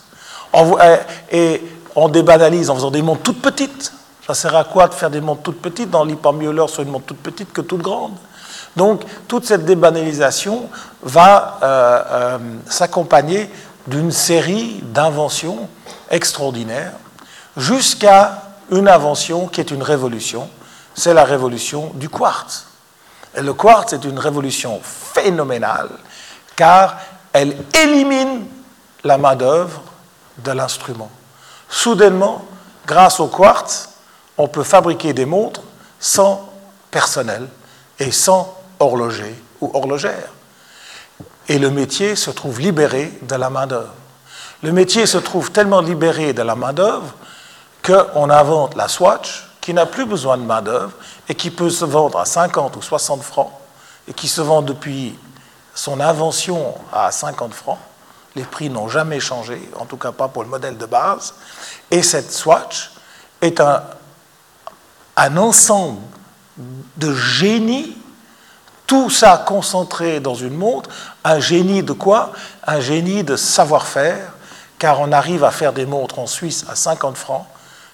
[1.31, 1.61] et
[1.95, 3.93] on débanalise en faisant des montres toutes petites.
[4.25, 6.69] Ça sert à quoi de faire des montres toutes petites On lit pas mieux l'heure
[6.69, 8.13] sur une montre toute petite que toute grande?
[8.75, 10.69] Donc, toute cette débanalisation
[11.03, 13.49] va euh, euh, s'accompagner
[13.87, 15.69] d'une série d'inventions
[16.09, 16.93] extraordinaires
[17.57, 20.49] jusqu'à une invention qui est une révolution,
[20.95, 22.65] c'est la révolution du quartz.
[23.35, 25.89] Le quartz est une révolution phénoménale
[26.55, 26.97] car
[27.31, 28.45] elle élimine
[29.03, 29.81] la main-d'œuvre
[30.37, 31.09] de l'instrument.
[31.67, 32.45] Soudainement,
[32.85, 33.89] grâce au quartz,
[34.37, 35.61] on peut fabriquer des montres
[35.99, 36.49] sans
[36.91, 37.47] personnel
[37.99, 40.29] et sans horloger ou horlogère.
[41.47, 43.93] Et le métier se trouve libéré de la main-d'œuvre.
[44.61, 47.13] Le métier se trouve tellement libéré de la main-d'œuvre
[47.83, 50.93] qu'on invente la Swatch, qui n'a plus besoin de main-d'œuvre
[51.29, 53.51] et qui peut se vendre à 50 ou 60 francs
[54.07, 55.17] et qui se vend depuis
[55.73, 57.79] son invention à 50 francs.
[58.35, 61.35] Les prix n'ont jamais changé, en tout cas pas pour le modèle de base.
[61.91, 62.91] Et cette Swatch
[63.41, 63.83] est un,
[65.37, 66.01] ensemble
[66.97, 67.97] de génie,
[68.87, 70.89] tout ça concentré dans une montre,
[71.23, 72.31] un génie de quoi?
[72.65, 74.33] Un génie de savoir-faire,
[74.79, 77.45] car on arrive à faire des montres en Suisse à 50 francs,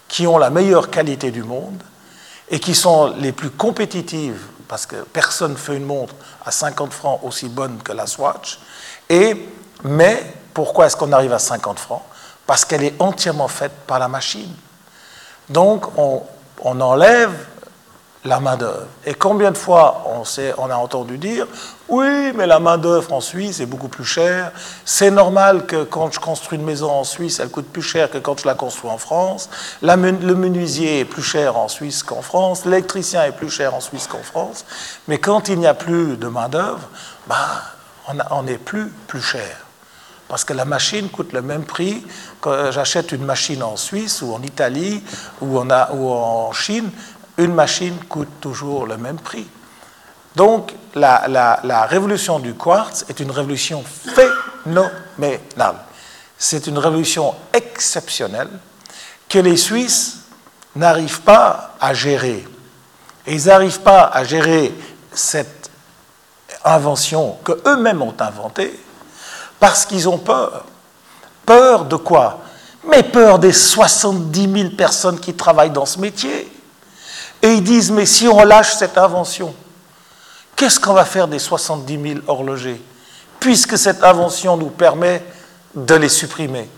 [0.08, 1.84] qui ont la meilleure qualité du monde
[2.50, 6.94] et qui sont les plus compétitives, parce que personne ne fait une montre à 50
[6.94, 8.60] francs aussi bonne que la Swatch.
[9.10, 9.48] Et,
[9.84, 12.04] mais pourquoi est-ce qu'on arrive à 50 francs?
[12.46, 14.54] Parce qu'elle est entièrement faite par la machine.
[15.50, 16.24] Donc on,
[16.62, 17.32] on enlève
[18.26, 18.88] la main-d'œuvre.
[19.06, 20.04] Et combien de fois
[20.58, 21.48] on, a entendu dire
[21.88, 24.52] Oui, mais la main-d'œuvre en Suisse est beaucoup plus chère.
[24.84, 28.18] C'est normal que quand je construis une maison en Suisse, elle coûte plus cher que
[28.18, 29.50] quand je la construis en France.
[29.82, 32.66] Le menuisier est plus cher en Suisse qu'en France.
[32.66, 34.66] L'électricien est plus cher en Suisse qu'en France.
[35.08, 36.90] Mais quand il n'y a plus de main-d'œuvre,
[37.28, 37.36] ben,
[38.32, 39.66] on n'est plus plus cher.
[40.28, 42.06] Parce que la machine coûte le même prix
[42.40, 45.04] quand j'achète une machine en Suisse ou en Italie
[45.42, 46.92] ou en Chine
[47.40, 49.48] une machine coûte toujours le même prix.
[50.36, 55.76] Donc, la, révolution du quartz est une révolution phénoménale.
[56.38, 58.50] C'est une révolution exceptionnelle
[59.28, 60.20] que les Suisses
[60.76, 62.48] n'arrivent pas à gérer.
[63.26, 64.74] Et ils n'arrivent pas à gérer
[65.14, 65.70] cette
[66.64, 68.80] invention qu'eux-mêmes ont inventée
[69.60, 70.66] parce qu'ils ont peur.
[71.46, 72.40] Peur de quoi?
[72.90, 76.59] Mais peur des 70 000 personnes qui travaillent dans ce métier.
[77.42, 79.54] Et ils disent, mais si on lâche cette invention,
[80.56, 82.82] qu'est-ce qu'on va faire des 70 000 horlogers
[83.40, 85.24] Puisque cette invention nous permet
[85.74, 86.70] de les supprimer.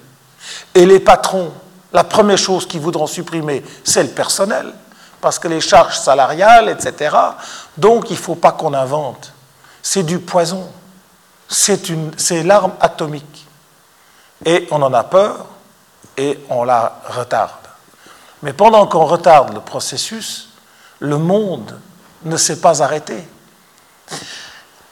[0.75, 1.51] Et les patrons,
[1.91, 4.71] la première chose qu'ils voudront supprimer, c'est le personnel,
[5.19, 7.15] parce que les charges salariales, etc.
[7.77, 9.33] Donc il ne faut pas qu'on invente.
[9.81, 10.69] C'est du poison.
[11.47, 13.47] C'est l'arme atomique.
[14.45, 15.45] Et on en a peur
[16.17, 17.51] et on la retarde.
[18.41, 20.50] Mais pendant qu'on retarde le processus,
[21.01, 21.77] le monde
[22.23, 23.15] ne s'est pas arrêté.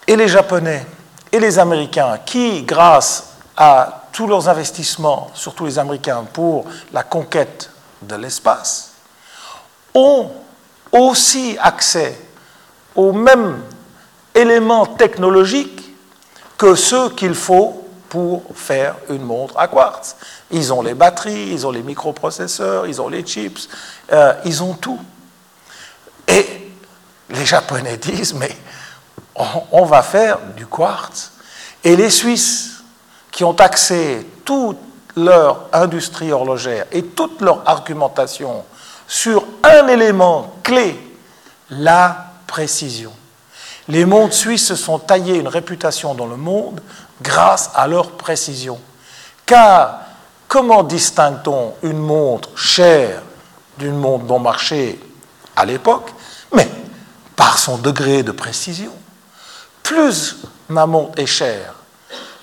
[0.07, 0.85] Et les Japonais
[1.31, 7.69] et les Américains, qui, grâce à tous leurs investissements, surtout les Américains, pour la conquête
[8.01, 8.93] de l'espace,
[9.93, 10.31] ont
[10.91, 12.19] aussi accès
[12.95, 13.61] aux mêmes
[14.33, 15.93] éléments technologiques
[16.57, 20.15] que ceux qu'il faut pour faire une montre à quartz.
[20.49, 23.69] Ils ont les batteries, ils ont les microprocesseurs, ils ont les chips,
[24.11, 24.99] euh, ils ont tout.
[26.29, 26.71] Et
[27.29, 28.55] les Japonais disent, mais
[29.71, 31.31] on, va faire du quartz.
[31.83, 32.83] Et les Suisses,
[33.31, 34.77] qui ont axé toute
[35.15, 38.63] leur industrie horlogère et toute leur argumentation
[39.07, 40.99] sur un élément clé,
[41.69, 43.11] la précision.
[43.87, 46.79] Les mondes suisses se sont taillés une réputation dans le monde
[47.21, 48.79] grâce à leur précision.
[49.45, 50.01] Car
[50.47, 53.21] comment distingue-t-on une montre chère
[53.77, 54.99] d'une montre bon marché
[55.55, 56.11] à l'époque
[56.53, 56.69] mais
[57.35, 58.91] par son degré de précision.
[59.83, 60.37] Plus
[60.69, 61.75] ma montre est chère,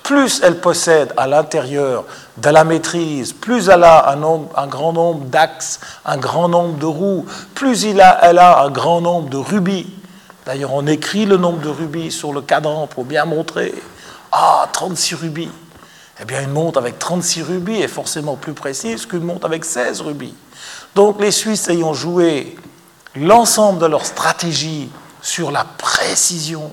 [0.03, 2.05] plus elle possède à l'intérieur
[2.37, 7.27] de la maîtrise, plus elle a un, grand nombre d'axes, un grand nombre de roues,
[7.55, 9.93] plus il a, elle a un grand nombre de rubis.
[10.47, 13.75] D'ailleurs, on écrit le nombre de rubis sur le cadran pour bien montrer.
[14.31, 15.51] Ah, 36 rubis.
[16.21, 20.03] Eh bien, une montre avec 36 rubis est forcément plus précise qu'une montre avec 16
[20.03, 20.35] rubis.
[20.95, 22.57] Donc, les Suisses ayant joué
[23.17, 26.73] l'ensemble de leur stratégie sur la précision.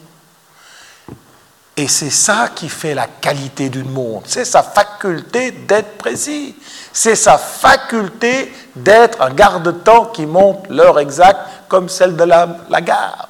[1.76, 4.28] Et c'est ça qui fait la qualité d'une montre.
[4.30, 6.56] C'est sa faculté d'être précis.
[6.92, 12.82] C'est sa faculté d'être un garde-temps qui monte l'heure exacte comme celle de la, la
[12.82, 13.30] gare.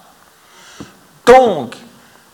[1.26, 1.78] Donc,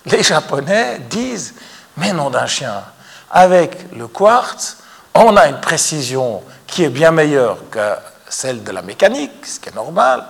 [0.06, 1.54] les Japonais disent,
[1.98, 2.84] mais non d'un chien,
[3.30, 4.78] avec le quartz,
[5.14, 7.96] on a une précision qui est bien meilleure que
[8.28, 10.26] celle de la mécanique, ce qui est normal,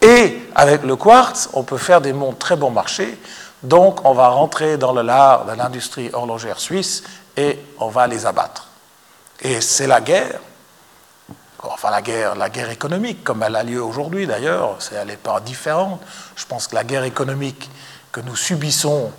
[0.00, 3.18] et avec le quartz, on peut faire des montres très bon marché.
[3.62, 7.02] Donc, on va rentrer dans le lard de l'industrie horlogère suisse
[7.36, 8.68] et on va les abattre.
[9.40, 10.40] Et c'est la guerre,
[11.62, 15.40] enfin la guerre, la guerre économique, comme elle a lieu aujourd'hui d'ailleurs, elle n'est pas
[15.40, 16.00] différente.
[16.36, 17.68] Je pense que la guerre économique
[18.12, 19.10] que nous subissons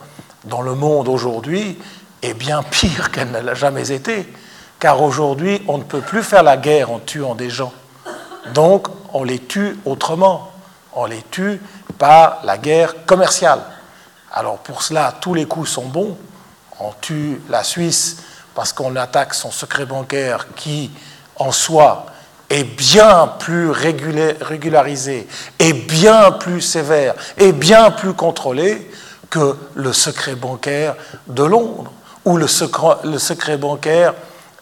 [0.46, 1.78] dans le monde aujourd'hui
[2.22, 4.28] est bien pire qu'elle ne l'a jamais été.
[4.80, 7.74] Car aujourd'hui, on ne peut plus faire la guerre en tuant des gens.
[8.54, 10.49] Donc, on les tue autrement.
[10.94, 11.62] On les tue
[11.98, 13.62] par la guerre commerciale.
[14.32, 16.18] Alors, pour cela, tous les coups sont bons.
[16.80, 18.18] On tue la Suisse
[18.56, 20.92] parce qu'on attaque son secret bancaire qui,
[21.36, 22.06] en soi,
[22.50, 25.28] est bien plus régularisé,
[25.60, 28.90] et bien plus sévère, et bien plus contrôlé
[29.30, 30.96] que le secret bancaire
[31.28, 31.92] de Londres
[32.26, 34.14] ou le secret, bancaire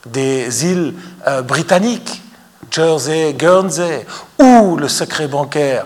[0.06, 0.94] des îles
[1.28, 2.22] euh, britanniques,
[2.70, 4.06] Jersey, Guernsey,
[4.40, 5.86] ou le secret bancaire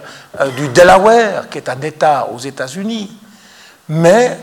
[0.55, 3.11] du Delaware, qui est un État aux États-Unis.
[3.89, 4.37] Mais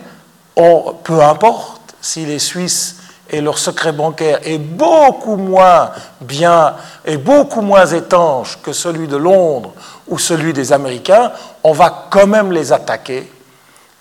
[0.54, 2.96] peu importe si les Suisses
[3.30, 9.16] et leur secret bancaire est beaucoup moins bien et beaucoup moins étanche que celui de
[9.16, 9.74] Londres
[10.06, 13.30] ou celui des Américains, on va quand même les attaquer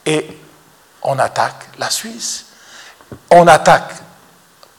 [0.06, 0.40] et
[1.04, 2.46] on attaque la Suisse.
[3.32, 3.96] On attaque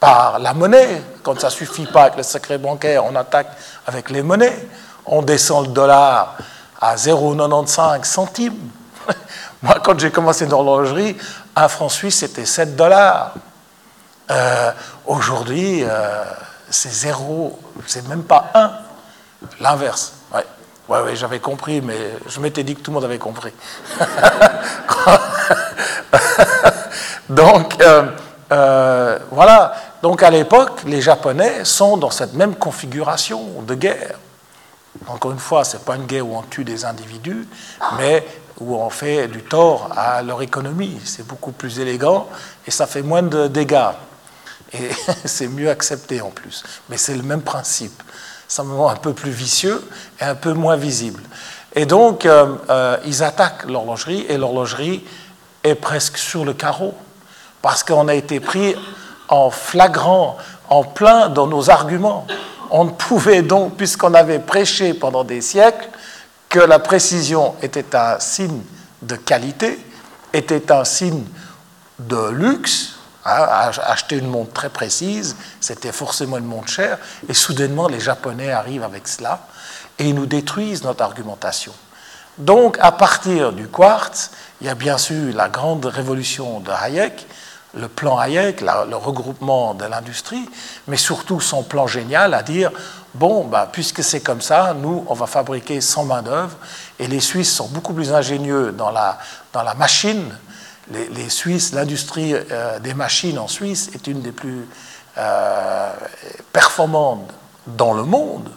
[0.01, 1.03] par la monnaie.
[1.23, 3.49] Quand ça suffit pas avec le secret bancaire, on attaque
[3.87, 4.69] avec les monnaies.
[5.07, 6.37] On descend le dollar
[6.81, 8.71] à 0,95 centimes.
[9.63, 11.17] Moi, quand j'ai commencé dans l'horlogerie,
[11.57, 13.35] un franc suisse, c'était 7 dollars.
[14.31, 14.71] Euh,
[15.07, 16.25] aujourd'hui, euh,
[16.71, 18.73] c'est zéro, c'est même pas un.
[19.61, 20.13] L'inverse.
[20.35, 20.45] Ouais.
[20.89, 23.53] Ouais, ouais, j'avais compris, mais je m'étais dit que tout le monde avait compris.
[27.29, 27.75] Donc,
[28.51, 29.75] euh, voilà.
[30.03, 34.17] Donc, à l'époque, les Japonais sont dans cette même configuration de guerre.
[35.07, 37.47] Encore une fois, ce n'est pas une guerre où on tue des individus,
[37.97, 38.27] mais
[38.61, 40.99] où on fait du tort à leur économie.
[41.05, 42.29] C'est beaucoup plus élégant
[42.67, 43.93] et ça fait moins de dégâts.
[44.73, 44.91] Et
[45.25, 46.65] c'est mieux accepté en plus.
[46.89, 48.03] Mais c'est le même principe,
[48.49, 49.87] simplement un peu plus vicieux
[50.21, 51.23] et un peu moins visible.
[51.75, 55.05] Et donc, euh, euh, ils attaquent l'horlogerie et l'horlogerie
[55.65, 56.95] est presque sur le carreau,
[57.63, 58.75] parce qu'on a été pris
[59.29, 60.37] en flagrant,
[60.71, 62.27] en plein dans nos arguments.
[62.71, 65.89] On ne pouvait donc, puisqu'on avait prêché pendant des siècles,
[66.49, 68.63] que la précision était un signe
[69.03, 69.79] de qualité,
[70.33, 71.25] était un signe
[71.99, 72.99] de luxe,
[73.31, 78.51] Hein, acheter une montre très précise, c'était forcément une montre chère, et soudainement les Japonais
[78.53, 79.41] arrivent avec cela
[79.99, 81.73] et ils nous détruisent notre argumentation.
[82.39, 87.27] Donc à partir du quartz, il y a bien sûr la grande révolution de Hayek,
[87.75, 90.49] le plan Hayek, le regroupement de l'industrie,
[90.87, 92.71] mais surtout son plan génial à dire
[93.15, 96.57] bon, bah, puisque c'est comme ça, nous, on va fabriquer sans main-d'œuvre,
[96.99, 99.19] et les Suisses sont beaucoup plus ingénieux dans la,
[99.53, 100.33] dans la machine
[100.91, 104.67] les, Suisses, l'industrie euh, des machines en Suisse est une des plus
[105.19, 105.93] euh,
[106.53, 107.31] performantes
[107.67, 108.51] dans le monde.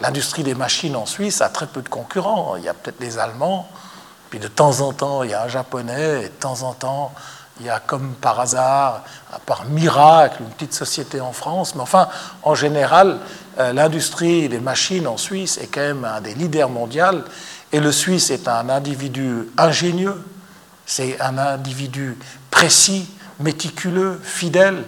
[0.00, 2.56] L'industrie des machines en Suisse a très peu de concurrents.
[2.56, 3.68] Il y a peut-être des Allemands,
[4.28, 7.12] puis de temps en temps, il y a un Japonais, et de temps en temps,
[7.60, 9.04] il y a comme par hasard,
[9.46, 11.74] par miracle, une petite société en France.
[11.74, 12.08] Mais enfin,
[12.42, 13.18] en général,
[13.58, 17.22] euh, l'industrie des machines en Suisse est quand même un des leaders mondiaux.
[17.72, 20.22] Et le Suisse est un individu ingénieux,
[20.86, 22.18] c'est un individu
[22.50, 23.08] précis,
[23.40, 24.84] méticuleux, fidèle.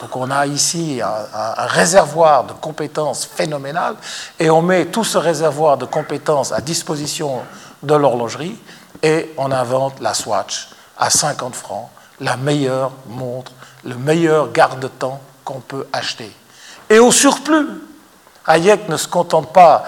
[0.00, 3.96] Donc on a ici un, réservoir de compétences phénoménales
[4.38, 7.40] et on met tout ce réservoir de compétences à disposition
[7.82, 8.58] de l'horlogerie
[9.02, 10.68] et on invente la Swatch
[10.98, 11.88] à 50 francs,
[12.20, 13.52] la meilleure montre,
[13.84, 16.30] le meilleur garde-temps qu'on peut acheter.
[16.90, 17.66] Et au surplus,
[18.46, 19.84] Hayek ne se contente pas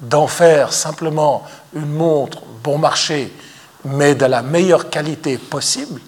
[0.00, 3.32] d'en faire simplement une montre bon marché
[3.84, 6.00] mais de la meilleure qualité possible.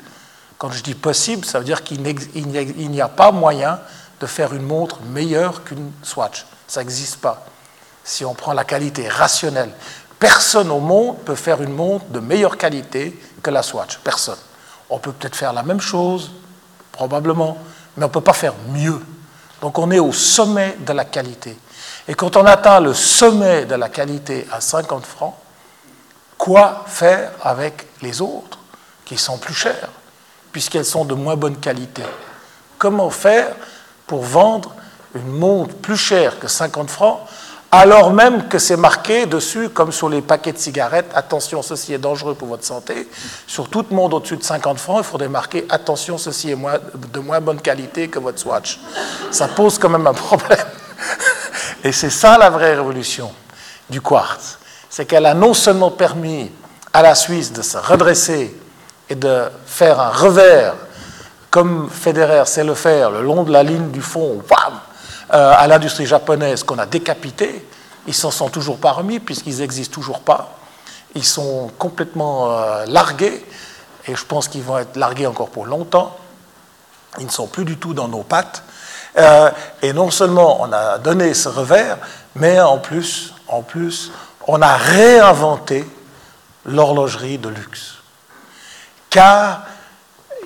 [0.59, 3.79] Quand je dis possible, ça veut dire qu'il n'y a pas moyen
[4.21, 6.47] de faire une montre meilleure qu'une Swatch.
[6.67, 7.45] Ça n'existe pas.
[8.03, 9.71] Si on prend la qualité rationnelle,
[10.19, 13.99] personne au monde peut faire une montre de meilleure qualité que la Swatch.
[13.99, 14.39] Personne.
[14.91, 16.31] On peut peut-être faire la même chose,
[16.93, 17.59] probablement,
[17.97, 19.01] mais on ne peut pas faire mieux.
[19.61, 21.57] Donc on est au sommet de la qualité.
[22.09, 25.35] Et quand on atteint le sommet de la qualité à 50 francs,
[26.39, 28.59] quoi faire avec les autres
[29.05, 29.91] qui sont plus chères,
[30.53, 32.03] puisqu'elles sont de moins bonne qualité?
[32.79, 33.57] Comment faire
[34.07, 34.75] pour vendre
[35.15, 37.21] une montre plus chère que 50 francs,
[37.73, 41.99] alors même que c'est marqué dessus, comme sur les paquets de cigarettes, attention, ceci est
[41.99, 43.09] dangereux pour votre santé.
[43.47, 47.41] Sur toute montre au-dessus de 50 francs, il faudrait marquer attention, ceci est de moins
[47.41, 48.81] bonne qualité que votre Swatch.
[49.31, 50.67] Ça pose quand même un problème.
[51.85, 53.31] Et c'est ça la vraie révolution
[53.91, 54.59] du quartz
[54.97, 56.51] c'est qu'elle a non seulement permis
[56.95, 58.57] à la Suisse de se redresser
[59.11, 60.75] et de faire un revers,
[61.51, 64.43] comme Federer sait le faire, le long de la ligne du fond,
[65.33, 67.67] euh, à l'industrie japonaise qu'on a décapité,
[68.07, 70.59] ils s'en sont toujours pas remis puisqu'ils n'existent toujours pas.
[71.15, 73.45] Ils sont complètement euh, largués
[74.07, 76.17] et je pense qu'ils vont être largués encore pour longtemps.
[77.19, 78.63] Ils ne sont plus du tout dans nos pattes.
[79.19, 79.51] Euh,
[79.83, 81.99] et non seulement on a donné ce revers,
[82.35, 84.13] mais en plus, en plus,
[84.47, 85.89] on a réinventé
[86.67, 87.95] l'horlogerie de luxe.
[89.11, 89.63] Car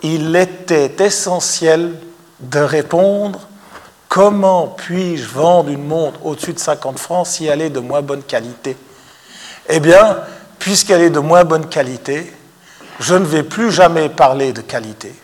[0.02, 1.94] il était essentiel
[2.38, 3.40] de répondre
[4.10, 8.24] comment puis-je vendre une montre au-dessus de 50 francs si elle est de moins bonne
[8.24, 8.76] qualité?
[9.68, 10.18] Eh bien,
[10.58, 12.30] puisqu'elle est de moins bonne qualité,
[12.98, 15.14] je ne vais plus jamais parler de qualité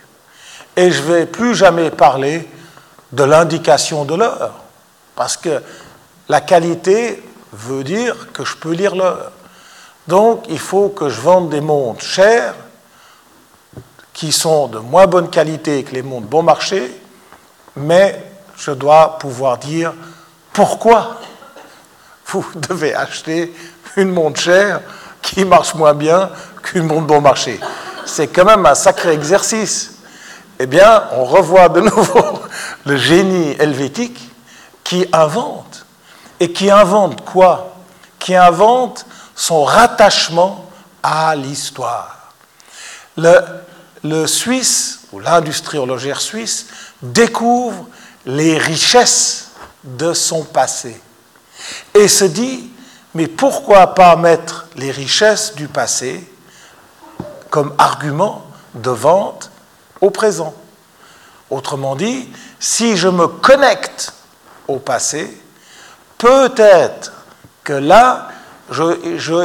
[0.77, 2.47] et je ne vais plus jamais parler
[3.11, 4.53] de l'indication de l'heure.
[5.17, 5.61] Parce que
[6.29, 7.21] la qualité
[7.51, 9.33] veut dire que je peux lire l'heure.
[10.07, 12.55] Donc il faut que je vende des montres chères
[14.13, 16.89] qui sont de moins bonne qualité que les montres bon marché,
[17.75, 18.26] mais
[18.57, 19.93] je dois pouvoir dire
[20.53, 21.21] pourquoi
[22.27, 23.53] vous devez acheter
[23.95, 24.81] une montre chère
[25.21, 26.29] qui marche moins bien
[26.63, 27.59] qu'une montre bon marché.
[28.05, 29.95] C'est quand même un sacré exercice.
[30.59, 32.39] Eh bien, on revoit de nouveau
[32.85, 34.19] le génie helvétique
[34.83, 35.85] qui invente.
[36.39, 37.75] Et qui invente quoi?
[38.19, 39.05] Qui invente
[39.35, 40.69] son rattachement
[41.03, 42.33] à l'histoire.
[43.17, 46.67] Le, Suisse, ou l'industrie horlogère suisse,
[47.01, 47.87] découvre
[48.27, 49.51] les richesses
[49.83, 51.01] de son passé
[51.93, 52.69] et se dit,
[53.15, 56.29] mais pourquoi pas mettre les richesses du passé
[57.49, 59.49] comme argument de vente
[60.01, 60.53] au présent?
[61.49, 64.13] Autrement dit, si je me connecte
[64.67, 65.41] au passé,
[66.17, 67.13] peut-être
[67.63, 68.27] que là,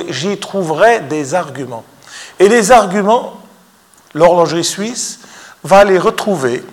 [0.09, 1.85] j'y trouverai des arguments.
[2.41, 3.41] Et les arguments,
[4.13, 5.21] l'horlogerie suisse
[5.63, 6.65] va les retrouver,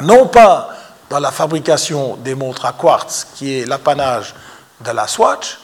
[0.00, 0.70] non pas
[1.08, 4.34] dans la fabrication des montres à quartz, qui est l'apanage
[4.80, 5.58] de la Swatch,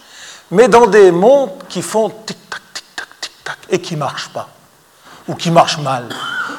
[0.51, 4.49] mais dans des montres qui font tic-tac, tic-tac, tic-tac, et qui ne marchent pas,
[5.29, 6.09] ou qui marchent mal,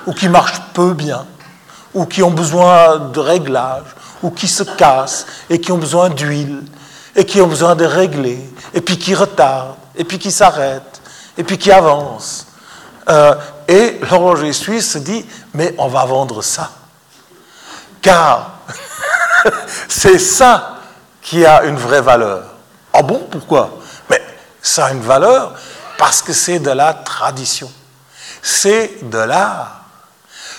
[0.06, 1.26] ou qui marchent peu bien,
[1.94, 6.64] ou qui ont besoin de réglage, ou qui se cassent, et qui ont besoin d'huile,
[7.16, 11.02] et qui ont besoin de régler, et puis qui retardent, et puis qui s'arrêtent,
[11.38, 12.48] et puis qui avancent.
[13.10, 13.36] Euh,
[13.68, 16.72] et l'horloger suisse se dit, mais on va vendre ça.
[18.08, 18.52] Car
[19.90, 20.78] c'est ça
[21.22, 22.46] qui a une vraie valeur.
[22.94, 23.70] Ah bon, pourquoi?
[24.10, 24.22] Mais
[24.62, 25.54] ça a une valeur
[25.98, 27.70] parce que c'est de la tradition.
[28.42, 29.82] C'est de l'art.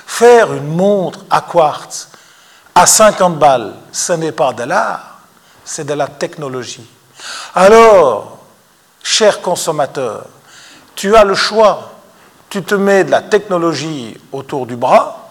[0.07, 2.11] Faire une montre à quartz
[2.75, 5.21] à 50 balles, ce n'est pas de l'art,
[5.65, 6.87] c'est de la technologie.
[7.55, 8.41] Alors,
[9.03, 10.27] cher consommateur,
[10.95, 11.95] tu as le choix.
[12.51, 15.28] Tu te mets de la technologie autour du bras,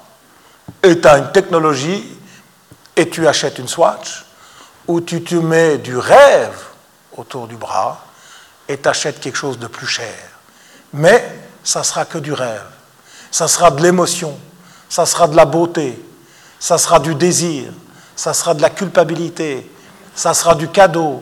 [0.83, 2.17] et tu as une technologie,
[2.95, 4.25] et tu achètes une Swatch,
[4.87, 6.57] ou tu te mets du rêve
[7.15, 8.05] autour du bras,
[8.67, 10.15] et tu achètes quelque chose de plus cher.
[10.93, 12.65] Mais ça sera que du rêve.
[13.31, 14.37] Ça sera de l'émotion,
[14.89, 16.01] ça sera de la beauté,
[16.59, 17.71] ça sera du désir,
[18.15, 19.69] ça sera de la culpabilité,
[20.15, 21.21] ça sera du cadeau,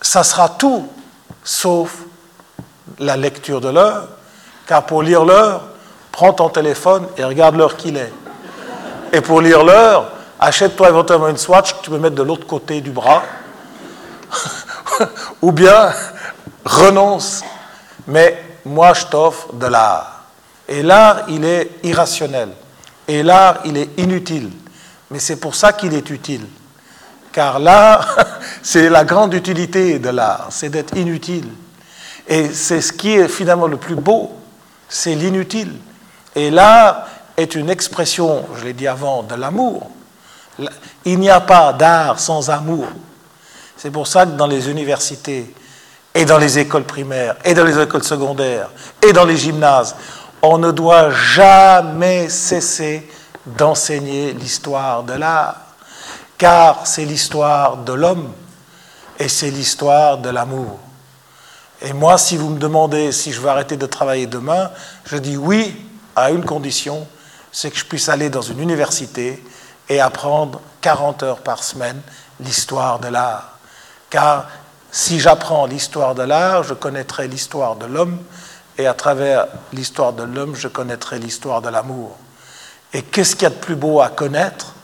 [0.00, 0.88] ça sera tout
[1.42, 1.92] sauf
[2.98, 4.08] la lecture de l'heure,
[4.66, 5.64] car pour lire l'heure,
[6.16, 8.10] prends ton téléphone et regarde l'heure qu'il est.
[9.12, 12.80] Et pour lire l'heure, achète-toi éventuellement une swatch que tu peux mettre de l'autre côté
[12.80, 13.22] du bras,
[15.42, 15.92] ou bien
[16.64, 17.42] renonce.
[18.06, 20.22] Mais moi, je t'offre de l'art.
[20.66, 22.48] Et l'art, il est irrationnel.
[23.06, 24.50] Et l'art, il est inutile.
[25.10, 26.46] Mais c'est pour ça qu'il est utile.
[27.30, 28.16] Car l'art,
[28.62, 31.50] c'est la grande utilité de l'art, c'est d'être inutile.
[32.26, 34.32] Et c'est ce qui est finalement le plus beau,
[34.88, 35.74] c'est l'inutile.
[36.36, 37.06] Et l'art
[37.36, 39.90] est une expression, je l'ai dit avant, de l'amour.
[41.04, 42.86] Il n'y a pas d'art sans amour.
[43.76, 45.52] C'est pour ça que dans les universités,
[46.14, 48.70] et dans les écoles primaires, et dans les écoles secondaires,
[49.06, 49.96] et dans les gymnases,
[50.42, 53.08] on ne doit jamais cesser
[53.44, 55.56] d'enseigner l'histoire de l'art,
[56.38, 58.32] car c'est l'histoire de l'homme
[59.18, 60.78] et c'est l'histoire de l'amour.
[61.82, 64.70] Et moi, si vous me demandez si je veux arrêter de travailler demain,
[65.04, 65.85] je dis oui
[66.16, 67.06] à une condition,
[67.52, 69.42] c'est que je puisse aller dans une université
[69.88, 72.00] et apprendre 40 heures par semaine
[72.40, 73.58] l'histoire de l'art.
[74.10, 74.48] Car
[74.90, 78.18] si j'apprends l'histoire de l'art, je connaîtrai l'histoire de l'homme,
[78.78, 82.16] et à travers l'histoire de l'homme, je connaîtrai l'histoire de l'amour.
[82.92, 84.74] Et qu'est-ce qu'il y a de plus beau à connaître,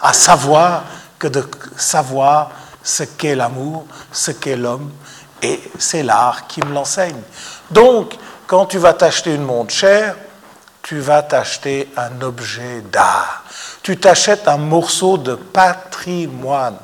[0.00, 0.84] à savoir,
[1.18, 1.44] que de
[1.76, 2.50] savoir
[2.82, 4.90] ce qu'est l'amour, ce qu'est l'homme,
[5.42, 7.20] et c'est l'art qui me l'enseigne.
[7.70, 8.14] Donc,
[8.46, 10.16] quand tu vas t'acheter une montre chère,
[10.88, 13.44] tu vas t'acheter un objet d'art.
[13.82, 16.78] Tu t'achètes un morceau de patrimoine.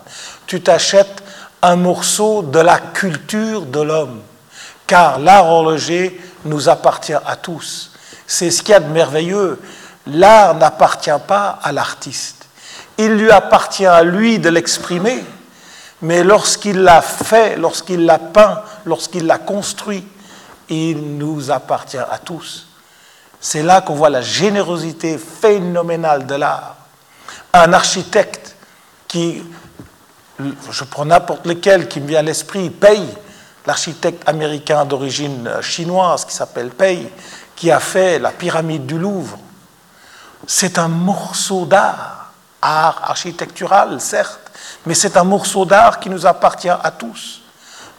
[0.47, 1.23] Tu t'achètes
[1.63, 4.21] un morceau de la culture de l'homme.
[4.87, 7.93] Car l'art horloger nous appartient à tous.
[8.27, 9.59] C'est ce qu'il y a de merveilleux.
[10.07, 12.45] L'art n'appartient pas à l'artiste.
[12.99, 15.25] il lui appartient à lui de l'exprimer,
[16.03, 20.07] mais lorsqu'il l'a fait, lorsqu'il l'a peint, lorsqu'il l'a construit,
[20.69, 22.67] il nous appartient à tous.
[23.47, 26.77] C'est là qu'on voit la générosité phénoménale de l'art.
[27.53, 28.57] Un architecte
[29.07, 29.45] qui,
[30.71, 33.07] je prends n'importe lequel qui me vient à l'esprit, paye,
[33.67, 37.13] l'architecte américain d'origine chinoise qui s'appelle Pei,
[37.55, 39.39] qui a fait la pyramide du Louvre.
[40.47, 42.33] C'est un morceau d'art,
[42.63, 44.51] art architectural, certes,
[44.87, 47.43] mais c'est un morceau d'art qui nous appartient à tous.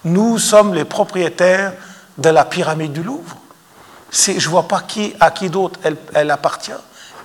[0.05, 1.73] Nous sommes les propriétaires
[2.17, 3.37] de la pyramide du Louvre.
[4.15, 4.81] Je ne vois pas
[5.19, 6.71] à qui d'autre elle, elle appartient.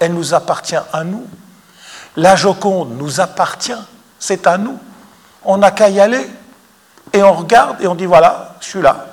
[0.01, 1.25] Elle nous appartient à nous.
[2.17, 3.73] La Joconde nous appartient,
[4.19, 4.79] c'est à nous.
[5.45, 6.29] On n'a qu'à y aller.
[7.13, 9.07] Et on regarde et on dit voilà, je suis là.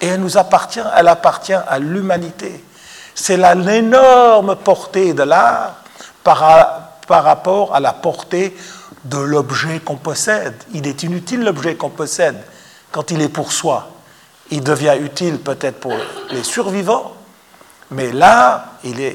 [0.00, 2.64] Et elle nous appartient, elle appartient à l'humanité.
[3.14, 5.76] C'est l'énorme portée de l'art
[6.22, 8.56] par, par rapport à la portée
[9.04, 10.54] de l'objet qu'on possède.
[10.72, 12.36] Il est inutile l'objet qu'on possède
[12.90, 13.88] quand il est pour soi.
[14.50, 15.96] Il devient utile peut-être pour
[16.30, 17.14] les survivants,
[17.90, 18.72] mais là,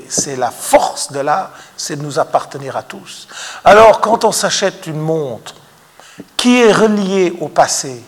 [0.09, 3.27] c'est la force de l'art, c'est de nous appartenir à tous.
[3.63, 5.55] Alors, quand on s'achète une montre
[6.37, 8.03] qui est reliée au passé,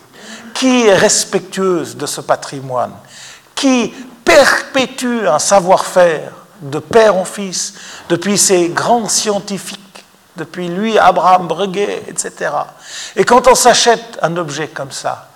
[0.54, 2.94] qui est respectueuse de ce patrimoine,
[3.54, 3.92] qui
[4.24, 7.74] perpétue un savoir-faire de père en fils,
[8.08, 9.80] depuis ces grands scientifiques,
[10.36, 12.50] depuis lui, Abraham Breguet, etc.
[13.16, 15.28] Et quand on s'achète un objet comme ça,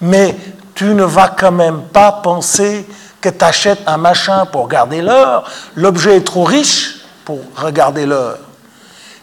[0.00, 0.36] mais
[0.76, 2.86] tu ne vas quand même pas penser
[3.20, 8.38] que tu achètes un machin pour garder l'heure, l'objet est trop riche pour regarder l'heure.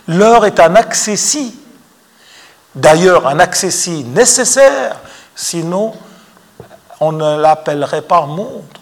[0.09, 1.57] L'heure est un accessi,
[2.75, 4.97] d'ailleurs un accessi nécessaire
[5.35, 5.93] Sinon,
[6.99, 8.81] on ne l'appellerait pas montre.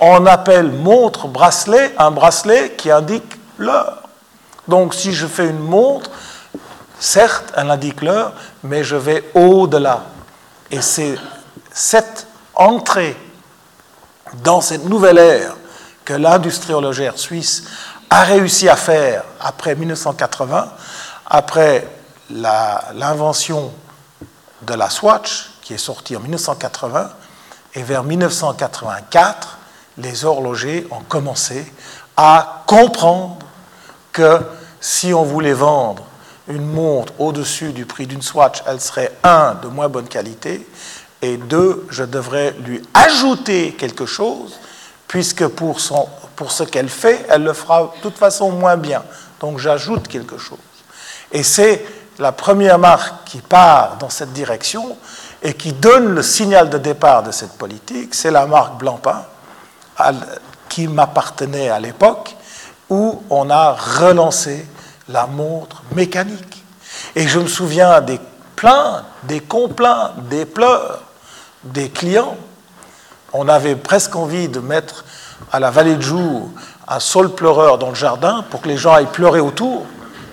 [0.00, 4.02] On appelle montre bracelet un bracelet qui indique l'heure.
[4.66, 6.10] Donc si je fais une montre,
[6.98, 10.04] certes, elle indique l'heure, mais je vais au-delà.
[10.70, 11.16] Et c'est
[11.72, 13.16] cette entrée
[14.42, 15.56] dans cette nouvelle ère
[16.04, 17.64] que l'industrie horlogère suisse
[18.10, 20.72] a réussi à faire après 1980,
[21.26, 21.88] après
[22.30, 23.72] l'invention
[24.62, 27.10] de la Swatch, qui est sortie en 1980,
[27.74, 29.58] et vers 1984,
[29.98, 31.72] les horlogers ont commencé
[32.16, 33.38] à comprendre
[34.12, 34.40] que
[34.80, 36.04] si on voulait vendre
[36.48, 40.66] une montre au-dessus du prix d'une Swatch, elle serait, un, de moins bonne qualité,
[41.22, 44.58] et deux, je devrais lui ajouter quelque chose,
[45.06, 49.04] puisque pour, son, pour ce qu'elle fait, elle le fera de toute façon moins bien.
[49.40, 50.58] Donc j'ajoute quelque chose.
[51.30, 51.86] Et c'est
[52.18, 54.96] la première marque qui part dans cette direction
[55.42, 59.24] et qui donne le signal de départ de cette politique, c'est la marque Blancpain,
[60.68, 62.34] qui m'appartenait à l'époque,
[62.90, 64.66] où on a relancé
[65.08, 66.64] la montre mécanique.
[67.14, 68.20] Et je me souviens des
[68.56, 71.00] plaintes, des complaintes, des pleurs
[71.64, 72.36] des clients.
[73.32, 75.04] On avait presque envie de mettre
[75.50, 76.50] à la vallée de jour
[76.88, 79.86] un sol pleureur dans le jardin pour que les gens aillent pleurer autour.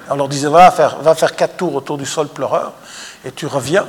[0.09, 2.73] On leur disait, va faire, va faire quatre tours autour du sol pleureur
[3.23, 3.85] et tu reviens.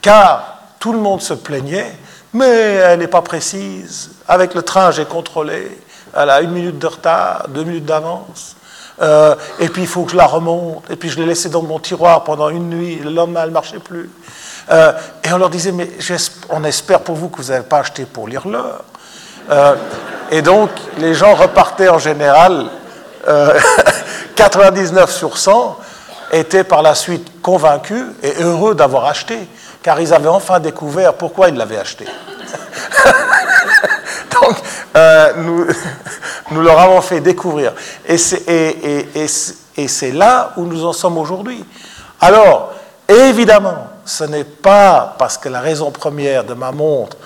[0.00, 1.96] Car tout le monde se plaignait,
[2.32, 4.12] mais elle n'est pas précise.
[4.28, 5.78] Avec le train, j'ai contrôlé.
[6.14, 8.56] Elle a une minute de retard, deux minutes d'avance.
[9.02, 10.84] Euh, et puis il faut que je la remonte.
[10.90, 12.96] Et puis je l'ai laissée dans mon tiroir pendant une nuit.
[12.96, 14.10] Le lendemain, elle ne marchait plus.
[14.70, 14.92] Euh,
[15.24, 15.90] et on leur disait, mais
[16.48, 18.84] on espère pour vous que vous n'avez pas acheté pour lire l'heure.
[19.50, 19.74] Euh,
[20.30, 22.66] et donc, les gens repartaient en général
[24.36, 25.78] 99 sur 100
[26.32, 29.48] étaient par la suite convaincus et heureux d'avoir acheté,
[29.82, 32.06] car ils avaient enfin découvert pourquoi ils l'avaient acheté.
[34.40, 34.56] Donc,
[34.96, 35.66] euh, nous,
[36.50, 37.72] nous, leur avons fait découvrir.
[38.06, 41.64] Et c'est là où nous en sommes aujourd'hui.
[42.20, 42.72] Alors,
[43.08, 47.16] évidemment, ce n'est pas parce que la raison première de ma montre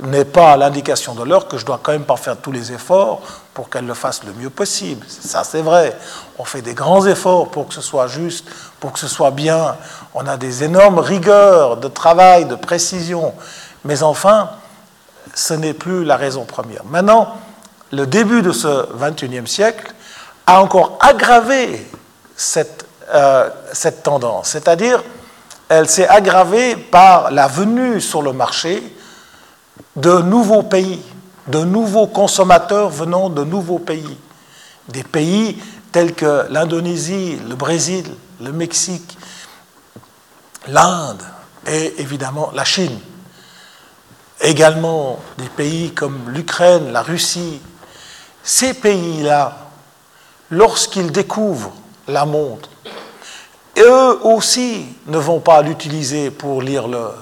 [0.00, 3.20] n'est pas l'indication de l'heure que je dois quand même pas faire tous les efforts
[3.52, 5.06] pour qu'elle le fasse le mieux possible.
[5.08, 5.96] Ça, c'est vrai.
[6.38, 8.48] On fait des grands efforts pour que ce soit juste,
[8.80, 9.76] pour que ce soit bien.
[10.14, 13.34] On a des énormes rigueurs de travail, de précision.
[13.84, 14.50] Mais enfin,
[15.34, 16.84] ce n'est plus la raison première.
[16.84, 17.36] Maintenant,
[17.92, 19.94] le début de ce 21e siècle
[20.46, 21.86] a encore aggravé
[22.34, 24.48] cette, euh, cette tendance.
[24.48, 25.02] C'est-à-dire,
[25.68, 28.82] elle s'est aggravée par la venue sur le marché
[29.96, 31.02] de nouveaux pays,
[31.46, 34.18] de nouveaux consommateurs venant de nouveaux pays.
[34.88, 35.62] Des pays
[35.92, 38.04] tels que l'Indonésie, le Brésil,
[38.40, 39.16] le Mexique,
[40.68, 41.22] l'Inde
[41.66, 42.98] et évidemment la Chine.
[44.40, 47.60] Également des pays comme l'Ukraine, la Russie.
[48.42, 49.56] Ces pays-là,
[50.50, 51.72] lorsqu'ils découvrent
[52.08, 52.68] la montre,
[53.78, 57.16] eux aussi ne vont pas l'utiliser pour lire l'heure.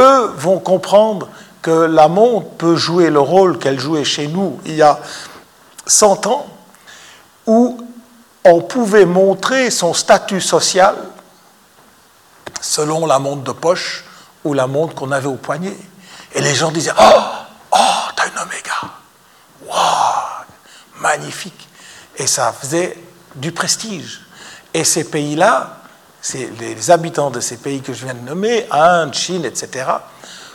[0.00, 1.28] Eux vont comprendre
[1.60, 4.98] que la montre peut jouer le rôle qu'elle jouait chez nous il y a
[5.86, 6.46] 100 ans,
[7.46, 7.86] où
[8.44, 10.96] on pouvait montrer son statut social
[12.60, 14.04] selon la montre de poche
[14.44, 15.76] ou la montre qu'on avait au poignet.
[16.34, 17.20] Et les gens disaient Oh,
[17.72, 17.76] oh,
[18.16, 18.74] t'as une Omega.
[19.66, 20.44] Waouh,
[21.00, 21.68] magnifique.
[22.16, 22.96] Et ça faisait
[23.34, 24.22] du prestige.
[24.74, 25.76] Et ces pays-là,
[26.60, 29.86] les habitants de ces pays que je viens de nommer, Inde, Chine, etc.,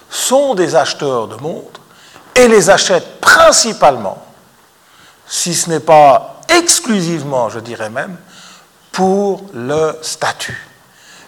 [0.09, 1.81] sont des acheteurs de montres
[2.35, 4.23] et les achètent principalement,
[5.27, 8.17] si ce n'est pas exclusivement, je dirais même,
[8.91, 10.65] pour le statut.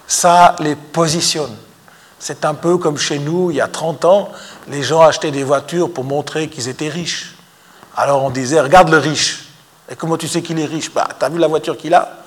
[0.08, 1.56] Ça les positionne.
[2.18, 4.30] C'est un peu comme chez nous, il y a 30 ans,
[4.68, 7.36] les gens achetaient des voitures pour montrer qu'ils étaient riches.
[7.96, 9.46] Alors on disait, regarde le riche.
[9.90, 10.92] Et comment tu sais qu'il est riche?
[10.94, 12.19] Bah, Tu as vu la voiture qu'il a?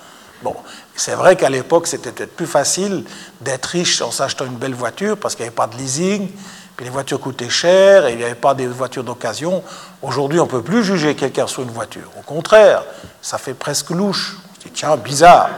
[0.43, 0.57] Bon,
[0.97, 3.05] c'est vrai qu'à l'époque, c'était peut-être plus facile
[3.41, 6.29] d'être riche en s'achetant une belle voiture parce qu'il n'y avait pas de leasing,
[6.77, 9.63] puis les voitures coûtaient cher et il n'y avait pas des voitures d'occasion.
[10.03, 12.11] Aujourd'hui, on ne peut plus juger quelqu'un sur une voiture.
[12.19, 12.85] Au contraire,
[13.21, 14.37] ça fait presque louche.
[14.67, 15.51] On tiens, bizarre.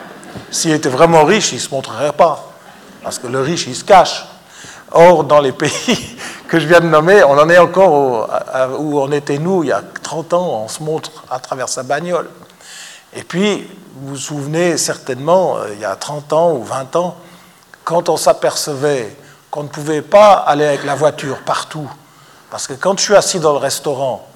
[0.50, 2.52] S'il était vraiment riche, il ne se montrerait pas.
[3.02, 4.24] Parce que le riche, il se cache.
[4.90, 6.16] Or, dans les pays
[6.48, 8.28] que je viens de nommer, on en est encore
[8.78, 11.82] où on était nous il y a 30 ans, on se montre à travers sa
[11.82, 12.28] bagnole.
[13.14, 17.16] Et puis, vous vous souvenez certainement, euh, il y a 30 ans ou 20 ans,
[17.84, 19.16] quand on s'apercevait
[19.50, 21.88] qu'on ne pouvait pas aller avec la voiture partout,
[22.50, 24.26] parce que quand je suis assis dans le restaurant,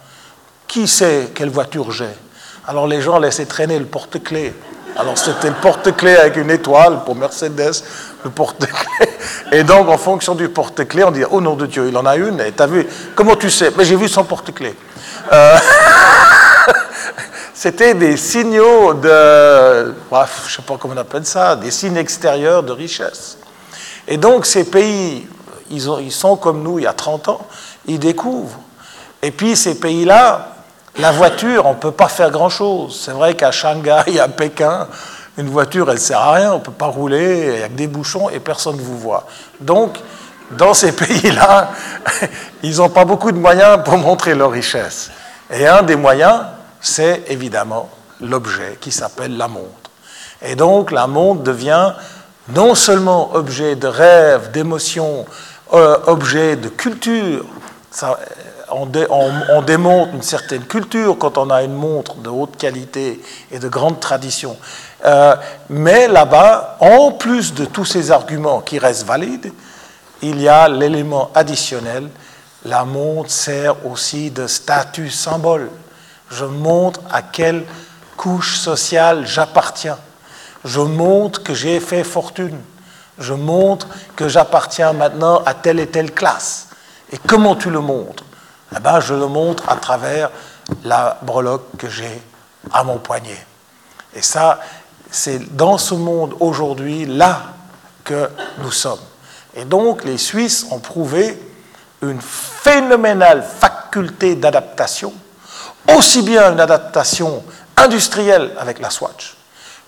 [0.69, 2.15] qui sait quelle voiture j'ai?
[2.67, 4.55] Alors les gens laissaient traîner le porte-clés.
[4.97, 7.83] Alors c'était le porte-clés avec une étoile pour Mercedes,
[8.25, 9.09] le porte-clés.
[9.53, 12.17] Et donc en fonction du porte-clés, on dit oh nom de Dieu, il en a
[12.17, 12.41] une.
[12.41, 13.73] Et t'as vu Comment tu sais?
[13.77, 14.77] Mais j'ai vu son porte-clés.
[15.33, 15.57] Euh,
[17.55, 19.95] c'était des signaux de,
[20.47, 23.39] je sais pas comment on appelle ça, des signes extérieurs de richesse.
[24.07, 25.27] Et donc ces pays,
[25.71, 27.47] ils sont comme nous il y a 30 ans,
[27.87, 28.61] ils découvrent.
[29.23, 30.55] Et puis ces pays-là,
[30.99, 33.01] la voiture, on ne peut pas faire grand-chose.
[33.05, 34.89] C'est vrai qu'à Shanghai, à Pékin,
[35.37, 37.69] une voiture, elle ne sert à rien, on ne peut pas rouler, il y a
[37.69, 39.25] que des bouchons et personne ne vous voit.
[39.61, 39.99] Donc,
[40.51, 41.71] dans ces pays-là,
[42.63, 45.11] ils n'ont pas beaucoup de moyens pour montrer leur richesse.
[45.51, 46.41] Et un des moyens,
[46.81, 47.89] c'est évidemment
[48.21, 49.91] l'objet qui s'appelle la montre.
[50.43, 51.93] Et donc la montre devient
[52.49, 55.27] non seulement objet de rêve, d'émotion,
[55.75, 57.45] euh, objet de culture.
[58.71, 63.21] on, démontre une certaine culture quand on a une montre de haute qualité
[63.51, 64.57] et de grande tradition.
[65.05, 65.37] Euh,
[65.69, 69.53] mais là-bas, en plus de tous ces arguments qui restent valides,
[70.23, 72.09] il y a l'élément additionnel.
[72.65, 75.71] La montre sert aussi de statut symbole.
[76.31, 77.65] Je montre à quelle
[78.17, 79.99] couche sociale j'appartiens.
[80.65, 82.59] Je montre que j'ai fait fortune.
[83.19, 86.69] Je montre que j'appartiens maintenant à telle et telle classe.
[87.11, 88.25] Et comment tu le montres?
[88.77, 90.31] Eh ben, Je le montre à travers
[90.85, 92.23] la breloque que j'ai
[92.73, 93.47] à mon poignet.
[94.15, 94.61] Et ça,
[95.11, 97.43] c'est dans ce monde aujourd'hui, là,
[98.05, 99.01] que nous sommes.
[99.55, 101.41] Et donc, les Suisses ont prouvé
[102.03, 105.13] une phénoménale faculté d'adaptation
[105.97, 107.43] aussi bien une adaptation
[107.77, 109.37] industrielle avec la Swatch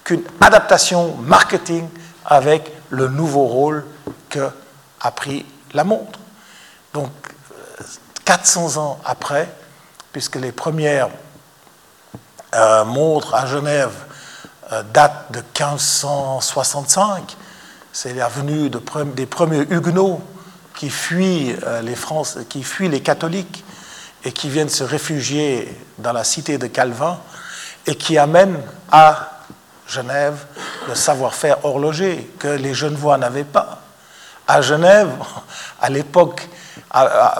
[0.04, 1.88] qu'une adaptation marketing
[2.24, 3.84] avec le nouveau rôle
[4.28, 4.50] que
[5.00, 6.18] a pris la montre.
[6.92, 7.10] Donc,
[8.24, 9.52] 400 ans après,
[10.12, 11.08] puisque les premières
[12.54, 13.92] euh, montres à Genève
[14.72, 17.36] euh, datent de 1565,
[17.92, 20.20] c'est la venue des premiers Huguenots
[20.74, 23.64] qui fuient, euh, les France, qui fuient les catholiques
[24.24, 27.18] et qui viennent se réfugier dans la cité de Calvin
[27.86, 28.60] et qui amènent
[28.90, 29.30] à
[29.86, 30.44] Genève
[30.88, 33.82] le savoir-faire horloger que les Genevois n'avaient pas.
[34.46, 35.10] À Genève,
[35.80, 36.48] à l'époque,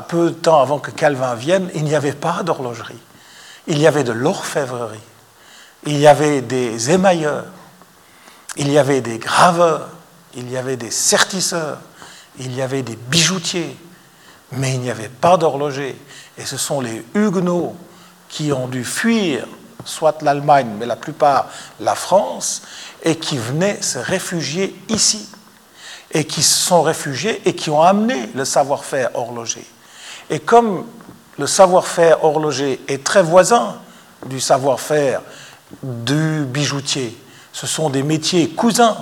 [0.09, 2.99] peu de temps avant que Calvin vienne, il n'y avait pas d'horlogerie.
[3.66, 4.99] Il y avait de l'orfèvrerie.
[5.87, 7.47] Il y avait des émailleurs.
[8.57, 9.89] Il y avait des graveurs.
[10.35, 11.78] Il y avait des sertisseurs.
[12.39, 13.76] Il y avait des bijoutiers.
[14.53, 15.97] Mais il n'y avait pas d'horloger.
[16.41, 17.76] Et ce sont les Huguenots
[18.30, 19.47] qui ont dû fuir
[19.84, 21.49] soit l'Allemagne, mais la plupart
[21.80, 22.62] la France,
[23.03, 25.28] et qui venaient se réfugier ici,
[26.12, 29.64] et qui se sont réfugiés et qui ont amené le savoir-faire horloger.
[30.30, 30.86] Et comme
[31.38, 33.76] le savoir-faire horloger est très voisin
[34.26, 35.22] du savoir-faire
[35.82, 37.16] du bijoutier,
[37.53, 38.97] ce sont des métiers cousins.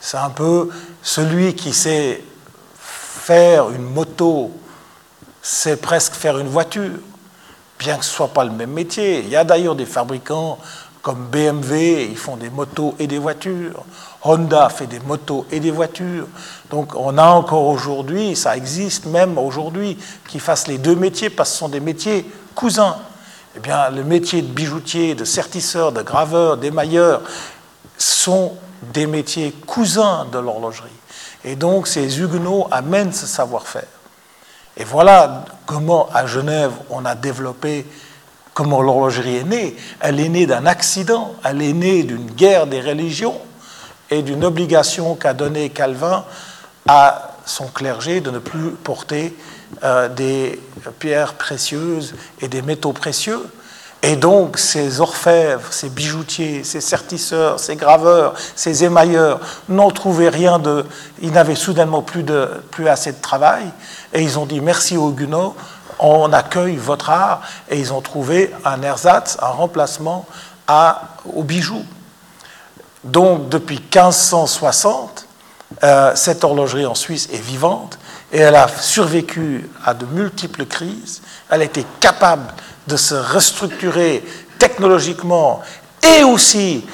[0.00, 0.70] C'est un peu
[1.02, 2.22] celui qui sait
[2.78, 4.52] faire une moto
[5.50, 6.98] c'est presque faire une voiture,
[7.78, 9.20] bien que ce ne soit pas le même métier.
[9.20, 10.58] Il y a d'ailleurs des fabricants
[11.00, 13.82] comme BMW, ils font des motos et des voitures.
[14.22, 16.26] Honda fait des motos et des voitures.
[16.68, 19.96] Donc on a encore aujourd'hui, ça existe même aujourd'hui,
[20.28, 22.98] qu'ils fassent les deux métiers parce que ce sont des métiers cousins.
[23.56, 27.22] Eh bien, le métier de bijoutier, de sertisseur, de graveur, d'émailleur
[27.96, 30.90] sont des métiers cousins de l'horlogerie.
[31.42, 33.97] Et donc ces huguenots amènent ce savoir-faire.
[34.78, 37.84] Et voilà comment à Genève on a développé
[38.54, 39.76] comment l'horlogerie est née.
[40.00, 43.38] Elle est née d'un accident, elle est née d'une guerre des religions
[44.10, 46.24] et d'une obligation qu'a donnée Calvin
[46.86, 49.36] à son clergé de ne plus porter
[49.82, 50.60] euh, des
[50.98, 53.42] pierres précieuses et des métaux précieux.
[54.02, 60.60] Et donc ces orfèvres, ces bijoutiers, ces sertisseurs, ces graveurs, ces émailleurs n'ont trouvé rien
[60.60, 60.84] de...
[61.20, 62.24] Ils n'avaient soudainement plus,
[62.86, 63.64] assez de travail
[64.12, 65.54] et ils ont dit merci aux Huguenots,
[65.98, 70.26] on accueille votre art et ils ont trouvé un ersatz, un remplacement
[70.66, 71.84] à, aux bijoux.
[73.04, 75.26] Donc depuis 1560,
[75.82, 77.98] euh, cette horlogerie en Suisse est vivante
[78.32, 81.22] et elle a survécu à de multiples crises.
[81.50, 82.52] Elle a été capable
[82.86, 84.24] de se restructurer
[84.58, 85.60] technologiquement
[86.02, 86.84] et aussi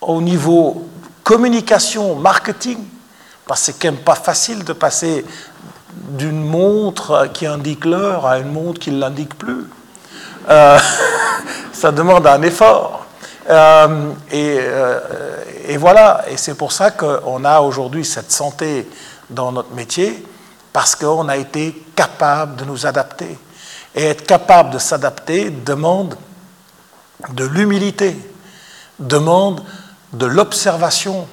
[0.00, 0.88] au niveau
[1.22, 2.78] communication, marketing,
[3.46, 5.24] parce que c'est quand même pas facile de passer
[5.92, 9.64] d'une montre qui indique l'heure à une montre qui ne l'indique plus.
[10.48, 10.78] Euh,
[11.72, 13.06] ça demande un effort.
[13.48, 15.00] Euh, et, euh,
[15.68, 18.88] et, voilà, et c'est pour ça qu'on a aujourd'hui cette santé
[19.30, 20.24] dans notre métier,
[20.72, 23.38] parce qu'on a été capable de nous adapter.
[23.94, 26.16] Et être capable de s'adapter demande
[27.32, 28.16] de l'humilité,
[28.98, 29.62] demande
[30.12, 31.26] de l'observation,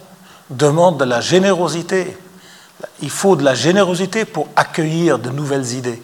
[0.49, 2.17] demande de la générosité.
[3.01, 6.01] Il faut de la générosité pour accueillir de nouvelles idées.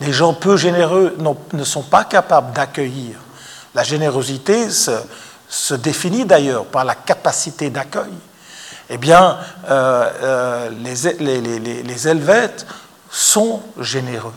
[0.00, 1.16] Les gens peu généreux
[1.52, 3.16] ne sont pas capables d'accueillir.
[3.74, 8.12] La générosité se, définit d'ailleurs par la capacité d'accueil.
[8.88, 9.38] Eh bien,
[9.68, 12.66] euh, euh, les, Helvètes
[13.10, 14.34] sont généreux.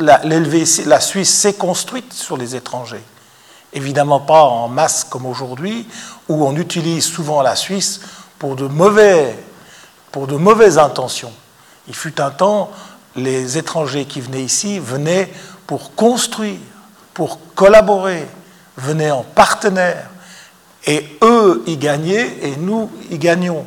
[0.00, 3.02] la Suisse s'est construite sur les étrangers.
[3.74, 5.86] Évidemment pas en masse comme aujourd'hui,
[6.28, 8.00] où on utilise souvent la Suisse
[8.38, 9.36] pour de mauvais
[10.14, 11.32] pour de mauvaises intentions.
[11.88, 12.70] Il fut un temps,
[13.16, 15.28] les étrangers qui venaient ici venaient
[15.66, 16.60] pour construire,
[17.14, 18.28] pour collaborer,
[18.76, 20.08] venaient en partenaire.
[20.86, 23.66] Et eux y gagnaient et nous y gagnions.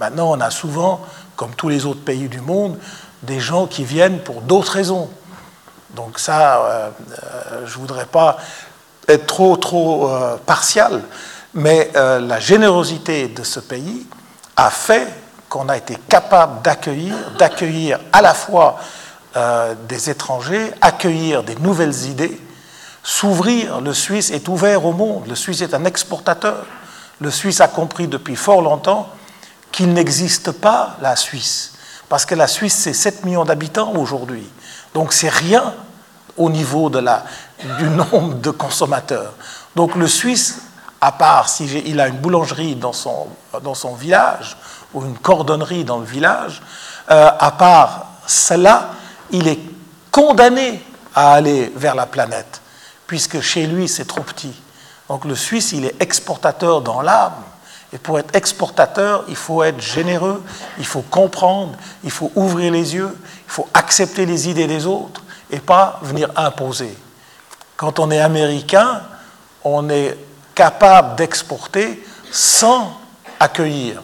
[0.00, 1.02] Maintenant, on a souvent,
[1.36, 2.76] comme tous les autres pays du monde,
[3.22, 5.08] des gens qui viennent pour d'autres raisons.
[5.94, 6.90] Donc ça, euh,
[7.22, 8.38] euh, je ne voudrais pas
[9.10, 11.02] être trop, trop euh, partial,
[11.52, 14.06] mais la générosité de ce pays
[14.56, 15.08] a fait
[15.50, 18.78] qu'on a été capable d'accueillir, d'accueillir à la fois
[19.36, 22.40] euh, des étrangers, accueillir des nouvelles idées,
[23.02, 23.80] s'ouvrir.
[23.80, 26.66] Le Suisse est ouvert au monde, le Suisse est un exportateur.
[27.20, 29.08] Le Suisse a compris depuis fort longtemps
[29.72, 31.74] qu'il n'existe pas la Suisse,
[32.08, 34.48] parce que la Suisse, c'est 7 millions d'habitants aujourd'hui.
[34.94, 35.74] Donc c'est rien
[36.36, 37.24] au niveau de la,
[37.78, 39.32] du nombre de consommateurs.
[39.76, 40.62] Donc le Suisse,
[41.00, 43.28] à part s'il a une boulangerie dans son,
[43.62, 44.56] dans son village,
[44.92, 46.62] ou une cordonnerie dans le village,
[47.10, 48.90] euh, à part cela,
[49.30, 49.60] il est
[50.10, 50.82] condamné
[51.14, 52.60] à aller vers la planète,
[53.06, 54.54] puisque chez lui, c'est trop petit.
[55.08, 57.42] Donc le Suisse, il est exportateur dans l'âme.
[57.92, 60.42] Et pour être exportateur, il faut être généreux,
[60.78, 61.72] il faut comprendre,
[62.04, 66.30] il faut ouvrir les yeux, il faut accepter les idées des autres et pas venir
[66.36, 66.96] imposer.
[67.80, 69.00] Quand on est américain,
[69.64, 70.14] on est
[70.54, 72.92] capable d'exporter sans
[73.40, 74.02] accueillir.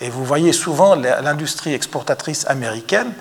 [0.00, 3.12] Et vous voyez souvent l'industrie exportatrice américaine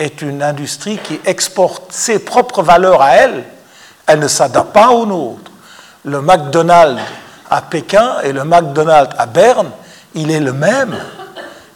[0.00, 3.44] est une industrie qui exporte ses propres valeurs à elle.
[4.08, 5.52] Elle ne s'adapte pas aux nôtres.
[6.04, 7.00] Le McDonald's
[7.48, 9.70] à Pékin et le McDonald's à Berne,
[10.16, 10.98] il est le même.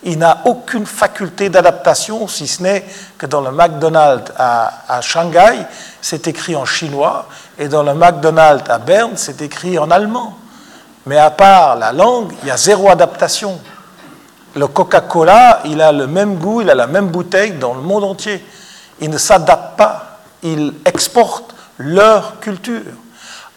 [0.02, 2.84] Il n'a aucune faculté d'adaptation, si ce n'est
[3.16, 5.66] que dans le McDonald's à, à Shanghai,
[6.00, 7.28] c'est écrit en chinois,
[7.60, 10.38] et dans le McDonald's à Berne, c'est écrit en allemand.
[11.04, 13.60] Mais à part la langue, il y a zéro adaptation.
[14.56, 18.04] Le Coca-Cola, il a le même goût, il a la même bouteille dans le monde
[18.04, 18.42] entier.
[19.02, 22.80] Il ne s'adapte pas, il exporte leur culture.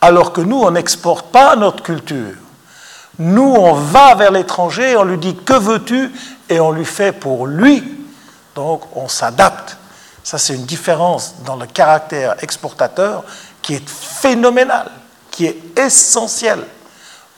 [0.01, 2.35] Alors que nous, on n'exporte pas notre culture.
[3.19, 6.11] Nous, on va vers l'étranger, on lui dit que veux-tu?
[6.49, 8.05] Et on lui fait pour lui.
[8.53, 9.77] Donc, on s'adapte.
[10.23, 13.23] Ça, c'est une différence dans le caractère exportateur
[13.63, 14.91] qui est phénoménale,
[15.31, 16.63] qui est essentielle.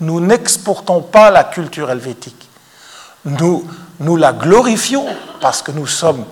[0.01, 2.45] Nous n'exportons pas la culture helvétique
[3.25, 3.67] nous,
[3.99, 5.05] nous la glorifions
[5.41, 6.25] parce que nous sommes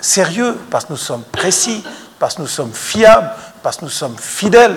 [0.00, 1.82] sérieux, parce que nous sommes précis,
[2.18, 3.30] parce que nous sommes fiables,
[3.62, 4.76] parce que nous sommes fidèles.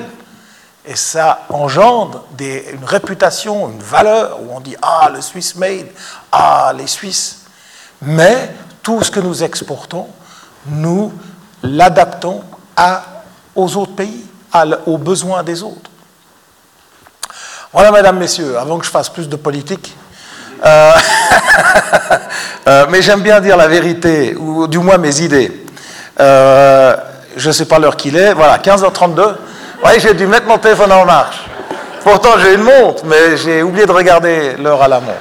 [0.86, 5.88] Et ça engendre une réputation, une valeur, où on dit Ah, le Swiss made,
[6.32, 7.42] ah, les Suisses.
[8.02, 10.08] Mais tout ce que nous exportons,
[10.66, 11.14] nous
[11.62, 12.44] l'adaptons
[13.56, 14.26] aux autres pays,
[14.86, 15.90] aux besoins des autres.
[17.74, 19.96] Voilà, mesdames, messieurs, avant que je fasse plus de politique,
[20.66, 20.92] euh,
[22.68, 25.64] euh, mais j'aime bien dire la vérité, ou du moins mes idées.
[26.20, 26.96] Euh,
[27.38, 29.36] je ne sais pas l'heure qu'il est, voilà, 15h32.
[29.86, 31.46] Oui, j'ai dû mettre mon téléphone en marche.
[32.04, 35.18] Pourtant, j'ai une montre, mais j'ai oublié de regarder l'heure à la montre.